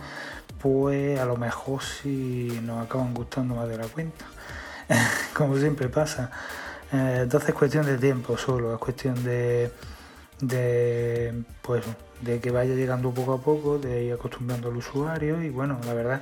pues 0.62 1.20
a 1.20 1.26
lo 1.26 1.36
mejor 1.36 1.84
sí 1.84 2.60
nos 2.64 2.86
acaban 2.86 3.14
gustando 3.14 3.56
más 3.56 3.68
de 3.68 3.78
la 3.78 3.88
cuenta, 3.88 4.26
como 5.34 5.58
siempre 5.58 5.90
pasa. 5.90 6.32
Eh, 6.94 7.22
entonces 7.24 7.50
es 7.50 7.56
cuestión 7.56 7.86
de 7.86 7.98
tiempo 7.98 8.38
solo, 8.38 8.74
es 8.74 8.80
cuestión 8.80 9.22
de, 9.24 9.72
de, 10.40 11.44
pues, 11.62 11.84
de 12.24 12.40
que 12.40 12.52
vaya 12.52 12.74
llegando 12.74 13.12
poco 13.12 13.34
a 13.34 13.42
poco, 13.42 13.78
de 13.78 14.06
ir 14.06 14.14
acostumbrando 14.14 14.70
al 14.70 14.78
usuario 14.78 15.42
y 15.42 15.50
bueno, 15.50 15.80
la 15.86 15.94
verdad 15.94 16.22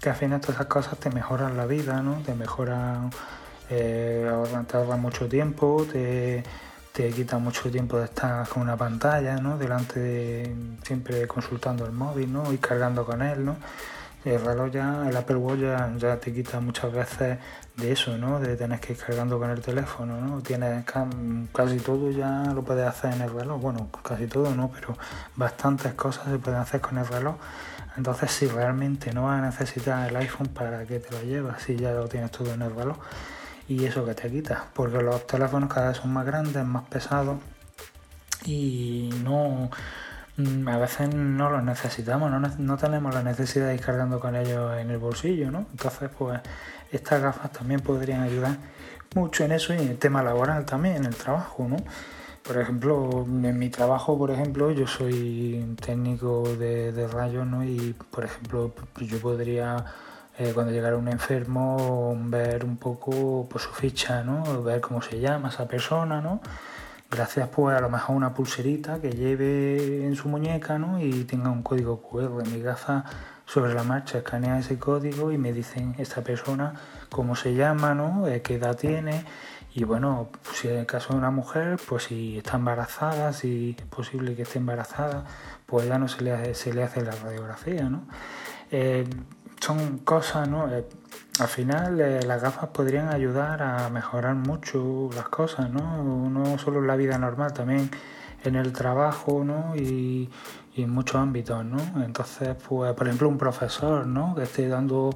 que 0.00 0.10
al 0.10 0.16
final 0.16 0.40
todas 0.40 0.56
esas 0.56 0.66
cosas 0.66 0.98
te 0.98 1.10
mejoran 1.10 1.56
la 1.56 1.66
vida, 1.66 2.02
¿no? 2.02 2.20
Te 2.22 2.34
mejoran, 2.34 3.10
eh, 3.70 4.28
te 4.66 4.76
ahorran 4.76 5.00
mucho 5.00 5.28
tiempo, 5.28 5.86
te, 5.90 6.42
te 6.92 7.10
quita 7.10 7.38
mucho 7.38 7.70
tiempo 7.70 7.98
de 7.98 8.06
estar 8.06 8.48
con 8.48 8.62
una 8.62 8.76
pantalla, 8.76 9.36
¿no? 9.36 9.58
Delante 9.58 10.00
de 10.00 10.56
siempre 10.82 11.26
consultando 11.26 11.86
el 11.86 11.92
móvil, 11.92 12.32
¿no? 12.32 12.52
Y 12.52 12.58
cargando 12.58 13.04
con 13.04 13.22
él, 13.22 13.44
¿no? 13.44 13.56
El 14.24 14.40
reloj 14.40 14.70
ya, 14.70 15.08
el 15.08 15.16
Apple 15.16 15.36
Watch 15.36 15.60
ya, 15.98 16.16
te 16.18 16.32
quita 16.32 16.60
muchas 16.60 16.92
veces 16.92 17.38
de 17.76 17.92
eso, 17.92 18.16
¿no? 18.18 18.38
De 18.38 18.56
tener 18.56 18.78
que 18.78 18.92
ir 18.92 18.98
cargando 18.98 19.38
con 19.38 19.50
el 19.50 19.60
teléfono, 19.60 20.20
¿no? 20.20 20.40
Tienes 20.42 20.84
casi 21.52 21.78
todo 21.78 22.10
ya 22.10 22.44
lo 22.54 22.62
puedes 22.62 22.86
hacer 22.86 23.14
en 23.14 23.22
el 23.22 23.32
reloj. 23.32 23.60
Bueno, 23.60 23.88
casi 24.04 24.26
todo 24.28 24.54
no, 24.54 24.70
pero 24.72 24.96
bastantes 25.34 25.94
cosas 25.94 26.26
se 26.30 26.38
pueden 26.38 26.60
hacer 26.60 26.80
con 26.80 26.98
el 26.98 27.06
reloj. 27.06 27.36
Entonces, 27.96 28.30
si 28.30 28.46
realmente 28.46 29.12
no 29.12 29.24
vas 29.24 29.42
a 29.42 29.46
necesitar 29.46 30.08
el 30.08 30.16
iPhone 30.16 30.48
para 30.48 30.84
que 30.86 31.00
te 31.00 31.10
lo 31.10 31.22
llevas, 31.22 31.62
si 31.62 31.76
ya 31.76 31.92
lo 31.92 32.08
tienes 32.08 32.30
todo 32.30 32.54
en 32.54 32.62
el 32.62 32.74
reloj, 32.74 32.98
y 33.68 33.84
eso 33.84 34.04
que 34.04 34.14
te 34.14 34.30
quita, 34.30 34.66
porque 34.72 35.02
los 35.02 35.26
teléfonos 35.26 35.72
cada 35.72 35.88
vez 35.88 35.98
son 35.98 36.12
más 36.12 36.26
grandes, 36.26 36.64
más 36.64 36.84
pesados 36.84 37.38
y 38.44 39.10
no 39.22 39.70
a 40.38 40.78
veces 40.78 41.14
no 41.14 41.50
los 41.50 41.62
necesitamos, 41.62 42.30
no, 42.58 42.76
tenemos 42.78 43.14
la 43.14 43.22
necesidad 43.22 43.66
de 43.68 43.74
ir 43.74 43.80
cargando 43.80 44.18
con 44.18 44.34
ellos 44.34 44.78
en 44.78 44.90
el 44.90 44.98
bolsillo, 44.98 45.50
¿no? 45.50 45.66
Entonces, 45.70 46.08
pues 46.16 46.40
estas 46.90 47.20
gafas 47.20 47.52
también 47.52 47.80
podrían 47.80 48.22
ayudar 48.22 48.56
mucho 49.14 49.44
en 49.44 49.52
eso 49.52 49.74
y 49.74 49.78
en 49.78 49.88
el 49.88 49.98
tema 49.98 50.22
laboral 50.22 50.64
también, 50.64 50.96
en 50.96 51.04
el 51.04 51.14
trabajo, 51.14 51.66
¿no? 51.68 51.76
Por 52.42 52.58
ejemplo, 52.58 53.24
en 53.24 53.58
mi 53.58 53.68
trabajo, 53.68 54.18
por 54.18 54.30
ejemplo, 54.30 54.72
yo 54.72 54.86
soy 54.86 55.76
técnico 55.84 56.42
de, 56.56 57.08
rayos, 57.12 57.46
¿no? 57.46 57.62
Y, 57.62 57.94
por 58.10 58.24
ejemplo, 58.24 58.72
yo 58.96 59.20
podría, 59.20 59.84
eh, 60.38 60.52
cuando 60.54 60.72
llegara 60.72 60.96
un 60.96 61.08
enfermo, 61.08 62.16
ver 62.24 62.64
un 62.64 62.78
poco 62.78 63.46
por 63.48 63.60
su 63.60 63.70
ficha, 63.70 64.24
¿no? 64.24 64.62
Ver 64.62 64.80
cómo 64.80 65.02
se 65.02 65.20
llama 65.20 65.50
esa 65.50 65.68
persona, 65.68 66.20
¿no? 66.20 66.40
Gracias 67.12 67.48
pues 67.48 67.76
a 67.76 67.80
lo 67.80 67.90
mejor 67.90 68.16
una 68.16 68.32
pulserita 68.32 69.00
que 69.00 69.12
lleve 69.12 70.06
en 70.06 70.16
su 70.16 70.28
muñeca 70.28 70.78
¿no? 70.78 71.00
y 71.00 71.24
tenga 71.24 71.50
un 71.50 71.62
código 71.62 72.00
QR. 72.00 72.48
Mi 72.50 72.60
gafa 72.60 73.04
sobre 73.44 73.74
la 73.74 73.84
marcha 73.84 74.18
escanea 74.18 74.58
ese 74.58 74.78
código 74.78 75.30
y 75.30 75.38
me 75.38 75.52
dicen 75.52 75.94
esta 75.98 76.22
persona 76.22 76.74
cómo 77.10 77.36
se 77.36 77.54
llama, 77.54 77.94
¿no? 77.94 78.26
Eh, 78.26 78.40
qué 78.40 78.54
edad 78.54 78.76
tiene 78.76 79.24
y 79.74 79.84
bueno, 79.84 80.28
si 80.52 80.68
en 80.68 80.78
el 80.78 80.86
caso 80.86 81.12
de 81.12 81.18
una 81.18 81.30
mujer, 81.30 81.78
pues 81.88 82.04
si 82.04 82.38
está 82.38 82.56
embarazada, 82.56 83.32
si 83.32 83.74
es 83.78 83.86
posible 83.86 84.34
que 84.34 84.42
esté 84.42 84.58
embarazada, 84.58 85.24
pues 85.66 85.86
ya 85.86 85.98
no 85.98 86.08
se 86.08 86.22
le 86.22 86.32
hace, 86.32 86.54
se 86.54 86.74
le 86.74 86.82
hace 86.82 87.02
la 87.02 87.12
radiografía, 87.12 87.88
¿no? 87.88 88.04
Eh, 88.70 89.06
son 89.60 89.98
cosas, 89.98 90.48
¿no? 90.48 90.70
Eh, 90.70 90.84
al 91.38 91.48
final 91.48 92.00
eh, 92.00 92.20
las 92.26 92.42
gafas 92.42 92.68
podrían 92.70 93.08
ayudar 93.08 93.62
a 93.62 93.88
mejorar 93.88 94.34
mucho 94.34 95.08
las 95.14 95.28
cosas, 95.28 95.70
¿no? 95.70 96.28
No 96.28 96.58
solo 96.58 96.80
en 96.80 96.86
la 96.86 96.96
vida 96.96 97.16
normal, 97.18 97.54
también 97.54 97.90
en 98.44 98.56
el 98.56 98.72
trabajo, 98.72 99.42
¿no? 99.44 99.74
Y, 99.76 100.30
en 100.74 100.88
muchos 100.88 101.16
ámbitos, 101.16 101.64
¿no? 101.66 101.76
Entonces, 102.02 102.56
pues, 102.66 102.94
por 102.94 103.06
ejemplo, 103.06 103.28
un 103.28 103.36
profesor, 103.36 104.06
¿no? 104.06 104.34
Que 104.34 104.44
esté 104.44 104.68
dando 104.68 105.10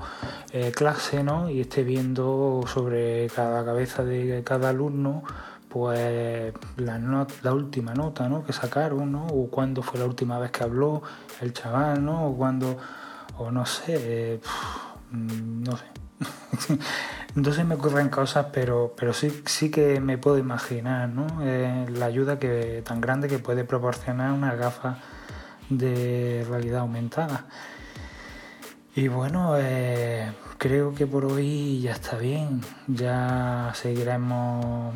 eh, 0.52 0.70
clase, 0.70 1.25
¿no? 1.25 1.49
Y 1.49 1.62
esté 1.62 1.82
viendo 1.82 2.62
sobre 2.66 3.28
cada 3.28 3.64
cabeza 3.64 4.04
de 4.04 4.43
cada 4.45 4.69
alumno, 4.69 5.23
pues 5.71 6.52
la, 6.76 7.26
la 7.43 7.54
última 7.54 7.95
nota, 7.95 8.28
¿no? 8.28 8.45
Que 8.45 8.52
sacaron, 8.52 9.12
¿no? 9.12 9.26
O 9.28 9.49
cuándo 9.50 9.82
fue 9.82 9.99
la 9.99 10.06
última 10.06 10.38
vez 10.38 10.50
que 10.50 10.64
habló 10.64 11.02
el 11.40 11.54
chaval, 11.54 12.04
¿no? 12.04 12.26
O 12.28 12.36
cuándo, 12.36 12.76
o 13.38 13.50
no 13.50 13.64
sé, 13.64 13.95
eh, 13.99 14.40
no 15.10 15.76
sé 15.76 15.84
Entonces 17.36 17.66
me 17.66 17.74
ocurren 17.74 18.08
cosas, 18.08 18.46
pero, 18.52 18.94
pero 18.96 19.12
sí, 19.12 19.42
sí 19.46 19.70
que 19.70 20.00
me 20.00 20.16
puedo 20.18 20.38
imaginar 20.38 21.08
¿no? 21.08 21.26
Eh, 21.42 21.86
la 21.90 22.06
ayuda 22.06 22.38
que, 22.38 22.82
tan 22.84 23.00
grande 23.00 23.28
que 23.28 23.38
puede 23.38 23.64
proporcionar 23.64 24.32
una 24.32 24.54
gafa 24.54 24.98
de 25.68 26.46
realidad 26.48 26.80
aumentada. 26.80 27.46
Y 28.94 29.08
bueno, 29.08 29.56
eh, 29.58 30.32
creo 30.56 30.94
que 30.94 31.06
por 31.06 31.26
hoy 31.26 31.80
ya 31.82 31.92
está 31.92 32.16
bien. 32.16 32.62
Ya 32.86 33.72
seguiremos 33.74 34.94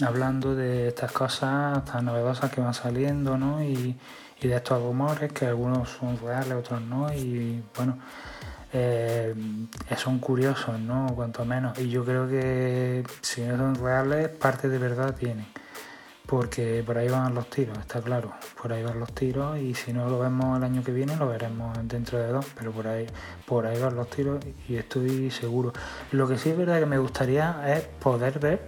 hablando 0.00 0.54
de 0.54 0.88
estas 0.88 1.10
cosas 1.10 1.84
tan 1.84 2.04
novedosas 2.04 2.52
que 2.52 2.60
van 2.60 2.74
saliendo, 2.74 3.36
¿no? 3.36 3.62
Y, 3.64 3.98
y 4.40 4.48
de 4.48 4.56
estos 4.56 4.80
rumores 4.80 5.32
que 5.32 5.46
algunos 5.46 5.88
son 5.88 6.18
reales, 6.20 6.52
otros 6.52 6.80
no. 6.82 7.12
Y 7.12 7.64
bueno, 7.76 7.98
eh, 8.72 9.34
son 9.96 10.18
curiosos, 10.18 10.78
¿no? 10.80 11.06
Cuanto 11.14 11.44
menos. 11.44 11.78
Y 11.78 11.90
yo 11.90 12.04
creo 12.04 12.28
que 12.28 13.04
si 13.20 13.42
no 13.42 13.56
son 13.56 13.74
reales, 13.74 14.28
parte 14.28 14.68
de 14.68 14.78
verdad 14.78 15.14
tienen. 15.14 15.46
Porque 16.26 16.82
por 16.86 16.96
ahí 16.96 17.08
van 17.08 17.34
los 17.34 17.50
tiros, 17.50 17.76
está 17.78 18.00
claro. 18.00 18.32
Por 18.60 18.72
ahí 18.72 18.82
van 18.82 18.98
los 18.98 19.12
tiros 19.12 19.58
y 19.58 19.74
si 19.74 19.92
no 19.92 20.08
lo 20.08 20.18
vemos 20.18 20.56
el 20.56 20.64
año 20.64 20.82
que 20.82 20.92
viene, 20.92 21.16
lo 21.16 21.28
veremos 21.28 21.76
dentro 21.82 22.18
de 22.18 22.28
dos. 22.28 22.46
Pero 22.56 22.72
por 22.72 22.86
ahí, 22.86 23.06
por 23.44 23.66
ahí 23.66 23.78
van 23.78 23.96
los 23.96 24.08
tiros 24.08 24.42
y 24.68 24.76
estoy 24.76 25.30
seguro. 25.30 25.72
Lo 26.12 26.26
que 26.26 26.38
sí 26.38 26.50
es 26.50 26.56
verdad 26.56 26.80
que 26.80 26.86
me 26.86 26.98
gustaría 26.98 27.76
es 27.76 27.82
poder 27.82 28.38
ver, 28.38 28.62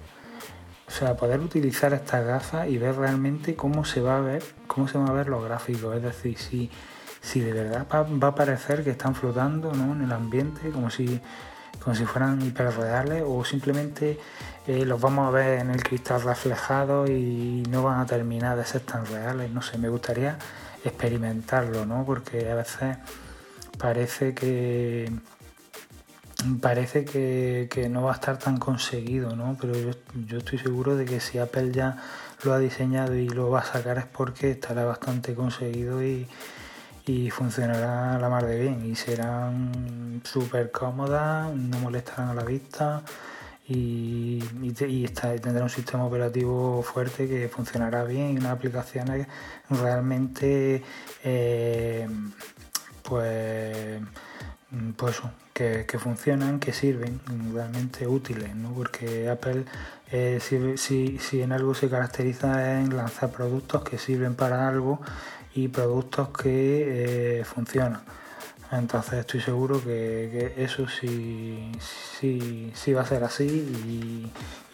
o 0.86 0.90
sea, 0.90 1.16
poder 1.16 1.40
utilizar 1.40 1.94
estas 1.94 2.26
gafas 2.26 2.68
y 2.68 2.76
ver 2.76 2.96
realmente 2.96 3.54
cómo 3.56 3.86
se 3.86 4.02
va 4.02 4.18
a 4.18 4.20
ver, 4.20 4.42
cómo 4.66 4.86
se 4.86 4.98
van 4.98 5.08
a 5.08 5.12
ver 5.12 5.28
los 5.28 5.42
gráficos. 5.42 5.96
Es 5.96 6.02
decir, 6.02 6.36
si 6.36 6.70
si 7.24 7.40
de 7.40 7.52
verdad 7.52 7.86
va, 7.90 8.28
a 8.28 8.34
parecer 8.34 8.84
que 8.84 8.90
están 8.90 9.14
flotando 9.14 9.72
en 9.72 10.02
el 10.02 10.12
ambiente 10.12 10.68
como 10.70 10.90
si, 10.90 11.20
como 11.82 11.96
si 11.96 12.04
fueran 12.04 12.42
hiperreales 12.42 13.24
o 13.26 13.42
simplemente 13.44 14.18
eh, 14.66 14.84
los 14.84 15.00
vamos 15.00 15.28
a 15.28 15.30
ver 15.30 15.60
en 15.60 15.70
el 15.70 15.82
cristal 15.82 16.22
reflejado 16.22 17.06
y 17.06 17.62
no 17.70 17.82
van 17.82 18.00
a 18.00 18.06
terminar 18.06 18.58
de 18.58 18.64
ser 18.66 18.82
tan 18.82 19.06
reales. 19.06 19.50
No 19.50 19.62
sé, 19.62 19.78
me 19.78 19.88
gustaría 19.88 20.36
experimentarlo, 20.84 21.86
¿no? 21.86 22.04
Porque 22.04 22.50
a 22.50 22.56
veces 22.56 22.98
parece 23.78 24.34
que 24.34 25.10
parece 26.60 27.06
que, 27.06 27.88
no 27.90 28.02
va 28.02 28.12
a 28.12 28.14
estar 28.16 28.38
tan 28.38 28.58
conseguido, 28.58 29.34
¿no? 29.34 29.56
Pero 29.58 29.74
yo, 29.74 29.92
yo, 30.26 30.38
estoy 30.38 30.58
seguro 30.58 30.94
de 30.94 31.06
que 31.06 31.20
si 31.20 31.38
Apple 31.38 31.72
ya 31.72 31.96
lo 32.42 32.52
ha 32.52 32.58
diseñado 32.58 33.14
y 33.14 33.30
lo 33.30 33.48
va 33.48 33.60
a 33.60 33.64
sacar 33.64 33.96
es 33.96 34.04
porque 34.04 34.50
estará 34.50 34.84
bastante 34.84 35.34
conseguido 35.34 36.04
y, 36.04 36.28
y 37.06 37.30
funcionará 37.30 38.18
la 38.18 38.28
mar 38.28 38.46
de 38.46 38.60
bien 38.60 38.86
y 38.86 38.94
serán 38.94 40.22
súper 40.24 40.70
cómodas, 40.70 41.54
no 41.54 41.78
molestarán 41.80 42.30
a 42.30 42.34
la 42.34 42.44
vista 42.44 43.02
y, 43.66 44.42
y, 44.62 45.08
tendrá 45.08 45.62
un 45.62 45.70
sistema 45.70 46.04
operativo 46.04 46.82
fuerte 46.82 47.26
que 47.28 47.48
funcionará 47.48 48.04
bien 48.04 48.34
y 48.34 48.36
unas 48.36 48.52
aplicaciones 48.52 49.26
realmente 49.70 50.82
eh, 51.22 52.08
pues 53.02 54.02
pues 54.96 55.22
que, 55.52 55.86
que, 55.86 55.98
funcionan, 55.98 56.58
que 56.58 56.72
sirven, 56.72 57.20
realmente 57.52 58.08
útiles, 58.08 58.54
¿no? 58.56 58.72
porque 58.72 59.28
Apple 59.28 59.64
eh, 60.10 60.38
si, 60.40 60.76
si, 60.76 61.18
si 61.18 61.42
en 61.42 61.52
algo 61.52 61.74
se 61.74 61.88
caracteriza 61.88 62.80
en 62.80 62.96
lanzar 62.96 63.30
productos 63.30 63.84
que 63.84 63.98
sirven 63.98 64.34
para 64.34 64.68
algo 64.68 65.00
y 65.54 65.68
productos 65.68 66.28
que 66.30 67.40
eh, 67.40 67.44
funcionan. 67.44 68.02
Entonces 68.72 69.20
estoy 69.20 69.40
seguro 69.40 69.82
que, 69.82 70.54
eso 70.56 70.88
sí, 70.88 71.70
sí, 72.18 72.72
sí, 72.74 72.92
va 72.92 73.02
a 73.02 73.06
ser 73.06 73.22
así 73.22 73.44
y, 73.44 74.30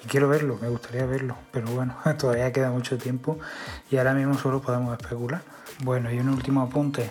quiero 0.08 0.28
verlo, 0.28 0.58
me 0.62 0.68
gustaría 0.68 1.04
verlo, 1.04 1.36
pero 1.52 1.68
bueno, 1.68 1.94
todavía 2.18 2.52
queda 2.52 2.70
mucho 2.70 2.96
tiempo 2.96 3.38
y 3.90 3.98
ahora 3.98 4.14
mismo 4.14 4.34
solo 4.38 4.60
podemos 4.62 4.98
especular. 4.98 5.42
Bueno, 5.82 6.10
y 6.12 6.18
un 6.18 6.28
último 6.28 6.62
apunte. 6.62 7.10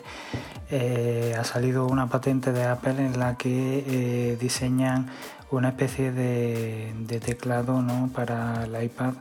Eh, 0.70 1.36
ha 1.40 1.44
salido 1.44 1.88
una 1.88 2.08
patente 2.08 2.52
de 2.52 2.66
Apple 2.66 2.98
en 3.00 3.20
la 3.20 3.36
que 3.36 3.84
eh, 3.88 4.38
diseñan 4.40 5.08
una 5.50 5.70
especie 5.70 6.12
de, 6.12 6.94
de 7.00 7.20
teclado 7.20 7.82
¿no? 7.82 8.12
para 8.14 8.66
el 8.66 8.84
iPad 8.84 9.14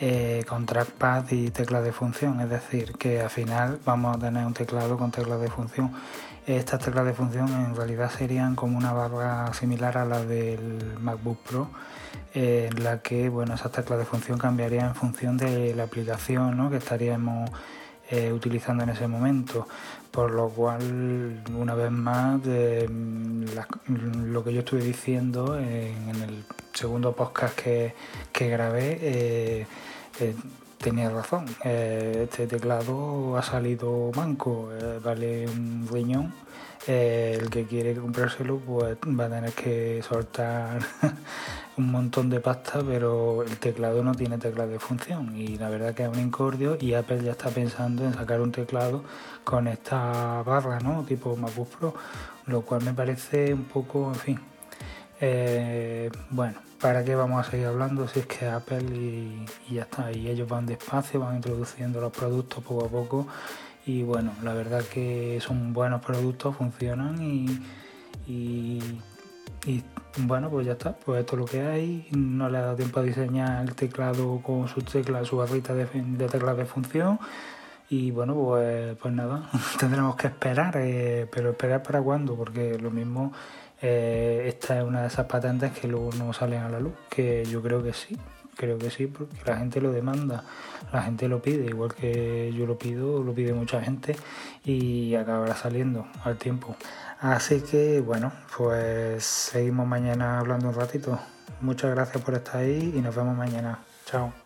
eh, 0.00 0.44
con 0.48 0.66
trackpad 0.66 1.30
y 1.30 1.50
tecla 1.50 1.80
de 1.80 1.92
función, 1.92 2.40
es 2.40 2.50
decir, 2.50 2.92
que 2.94 3.20
al 3.20 3.30
final 3.30 3.78
vamos 3.84 4.16
a 4.16 4.18
tener 4.18 4.44
un 4.46 4.54
teclado 4.54 4.96
con 4.96 5.10
tecla 5.10 5.36
de 5.36 5.48
función. 5.48 5.92
Estas 6.46 6.80
teclas 6.80 7.06
de 7.06 7.14
función 7.14 7.48
en 7.48 7.74
realidad 7.74 8.10
serían 8.10 8.54
como 8.54 8.76
una 8.76 8.92
barra 8.92 9.52
similar 9.54 9.96
a 9.96 10.04
la 10.04 10.22
del 10.24 10.98
MacBook 11.00 11.38
Pro, 11.38 11.70
en 12.34 12.84
la 12.84 13.00
que 13.00 13.28
bueno, 13.28 13.54
esas 13.54 13.72
teclas 13.72 13.98
de 13.98 14.04
función 14.04 14.38
cambiarían 14.38 14.88
en 14.88 14.94
función 14.94 15.36
de 15.36 15.74
la 15.74 15.84
aplicación 15.84 16.68
que 16.70 16.76
estaríamos 16.76 17.50
eh, 18.10 18.32
utilizando 18.32 18.84
en 18.84 18.90
ese 18.90 19.08
momento. 19.08 19.66
Por 20.14 20.30
lo 20.30 20.48
cual, 20.48 21.42
una 21.58 21.74
vez 21.74 21.90
más, 21.90 22.40
lo 22.46 24.44
que 24.44 24.52
yo 24.52 24.60
estuve 24.60 24.82
diciendo 24.82 25.58
en, 25.58 26.22
el 26.22 26.44
segundo 26.72 27.12
podcast 27.16 27.58
que, 27.58 27.94
grabé, 28.32 28.98
eh, 29.00 29.66
eh, 30.20 30.36
tenía 30.78 31.10
razón. 31.10 31.46
este 31.64 32.46
teclado 32.46 33.36
ha 33.36 33.42
salido 33.42 34.12
manco, 34.14 34.70
vale 35.02 35.48
un 35.48 35.88
riñón 35.90 36.32
eh, 36.86 37.38
el 37.40 37.48
que 37.48 37.64
quiere 37.64 37.94
comprárselo 37.94 38.58
pues 38.58 38.98
va 38.98 39.24
a 39.24 39.30
tener 39.30 39.52
que 39.52 40.02
soltar 40.06 40.80
un 41.76 41.90
montón 41.90 42.30
de 42.30 42.40
pasta, 42.40 42.80
pero 42.86 43.42
el 43.42 43.58
teclado 43.58 44.02
no 44.04 44.14
tiene 44.14 44.38
teclado 44.38 44.70
de 44.70 44.78
función 44.78 45.36
y 45.36 45.58
la 45.58 45.68
verdad 45.68 45.94
que 45.94 46.04
es 46.04 46.08
un 46.08 46.20
incordio 46.20 46.76
y 46.80 46.94
Apple 46.94 47.22
ya 47.22 47.32
está 47.32 47.50
pensando 47.50 48.04
en 48.04 48.14
sacar 48.14 48.40
un 48.40 48.52
teclado 48.52 49.02
con 49.42 49.66
esta 49.66 50.42
barra, 50.42 50.78
¿no? 50.80 51.02
Tipo 51.04 51.36
MacBook 51.36 51.68
Pro, 51.76 51.94
lo 52.46 52.62
cual 52.62 52.82
me 52.82 52.94
parece 52.94 53.52
un 53.52 53.64
poco, 53.64 54.08
en 54.08 54.14
fin. 54.14 54.40
Eh, 55.20 56.10
bueno, 56.30 56.58
¿para 56.80 57.04
qué 57.04 57.14
vamos 57.14 57.46
a 57.46 57.50
seguir 57.50 57.66
hablando 57.66 58.06
si 58.08 58.20
es 58.20 58.26
que 58.26 58.46
Apple 58.46 58.84
y, 58.94 59.46
ya 59.70 59.82
está? 59.82 60.12
Y 60.12 60.28
ellos 60.28 60.48
van 60.48 60.66
despacio, 60.66 61.20
van 61.20 61.36
introduciendo 61.36 62.00
los 62.00 62.12
productos 62.12 62.62
poco 62.62 62.84
a 62.84 62.88
poco 62.88 63.26
y 63.86 64.02
bueno, 64.02 64.32
la 64.42 64.54
verdad 64.54 64.82
que 64.82 65.38
son 65.40 65.72
buenos 65.72 66.00
productos, 66.00 66.56
funcionan 66.56 67.22
y, 67.22 68.80
bueno, 70.16 70.48
pues 70.50 70.66
ya 70.66 70.72
está, 70.72 70.92
pues 70.92 71.20
esto 71.20 71.36
es 71.36 71.40
lo 71.40 71.46
que 71.46 71.62
hay, 71.62 72.08
no 72.12 72.48
le 72.48 72.58
ha 72.58 72.62
dado 72.62 72.76
tiempo 72.76 73.00
a 73.00 73.02
diseñar 73.02 73.62
el 73.62 73.74
teclado 73.74 74.40
con 74.42 74.68
su 74.68 74.82
tecla, 74.82 75.24
su 75.24 75.36
barrita 75.36 75.74
de, 75.74 75.86
de 75.86 76.28
teclas 76.28 76.56
de 76.56 76.64
función 76.66 77.18
y 77.90 78.10
bueno, 78.10 78.34
pues, 78.34 78.96
pues 78.96 79.12
nada, 79.12 79.50
tendremos 79.78 80.16
que 80.16 80.28
esperar, 80.28 80.76
eh, 80.76 81.26
pero 81.30 81.50
esperar 81.50 81.82
para 81.82 82.00
cuándo, 82.00 82.36
porque 82.36 82.78
lo 82.78 82.90
mismo 82.90 83.32
eh, 83.82 84.44
esta 84.46 84.78
es 84.78 84.84
una 84.84 85.02
de 85.02 85.08
esas 85.08 85.26
patentes 85.26 85.72
que 85.72 85.88
luego 85.88 86.10
no 86.18 86.32
salen 86.32 86.62
a 86.62 86.68
la 86.68 86.80
luz, 86.80 86.94
que 87.10 87.44
yo 87.44 87.60
creo 87.60 87.82
que 87.82 87.92
sí, 87.92 88.16
Creo 88.56 88.78
que 88.78 88.90
sí, 88.90 89.06
porque 89.06 89.34
la 89.46 89.56
gente 89.56 89.80
lo 89.80 89.90
demanda, 89.90 90.44
la 90.92 91.02
gente 91.02 91.28
lo 91.28 91.42
pide, 91.42 91.66
igual 91.66 91.92
que 91.94 92.52
yo 92.52 92.66
lo 92.66 92.78
pido, 92.78 93.22
lo 93.22 93.32
pide 93.34 93.52
mucha 93.52 93.82
gente 93.82 94.16
y 94.64 95.14
acabará 95.16 95.56
saliendo 95.56 96.06
al 96.22 96.36
tiempo. 96.36 96.76
Así 97.20 97.60
que 97.60 98.00
bueno, 98.00 98.32
pues 98.56 99.24
seguimos 99.24 99.86
mañana 99.86 100.38
hablando 100.38 100.68
un 100.68 100.74
ratito. 100.74 101.18
Muchas 101.60 101.90
gracias 101.90 102.22
por 102.22 102.34
estar 102.34 102.56
ahí 102.56 102.92
y 102.96 103.00
nos 103.00 103.14
vemos 103.14 103.36
mañana. 103.36 103.78
Chao. 104.06 104.43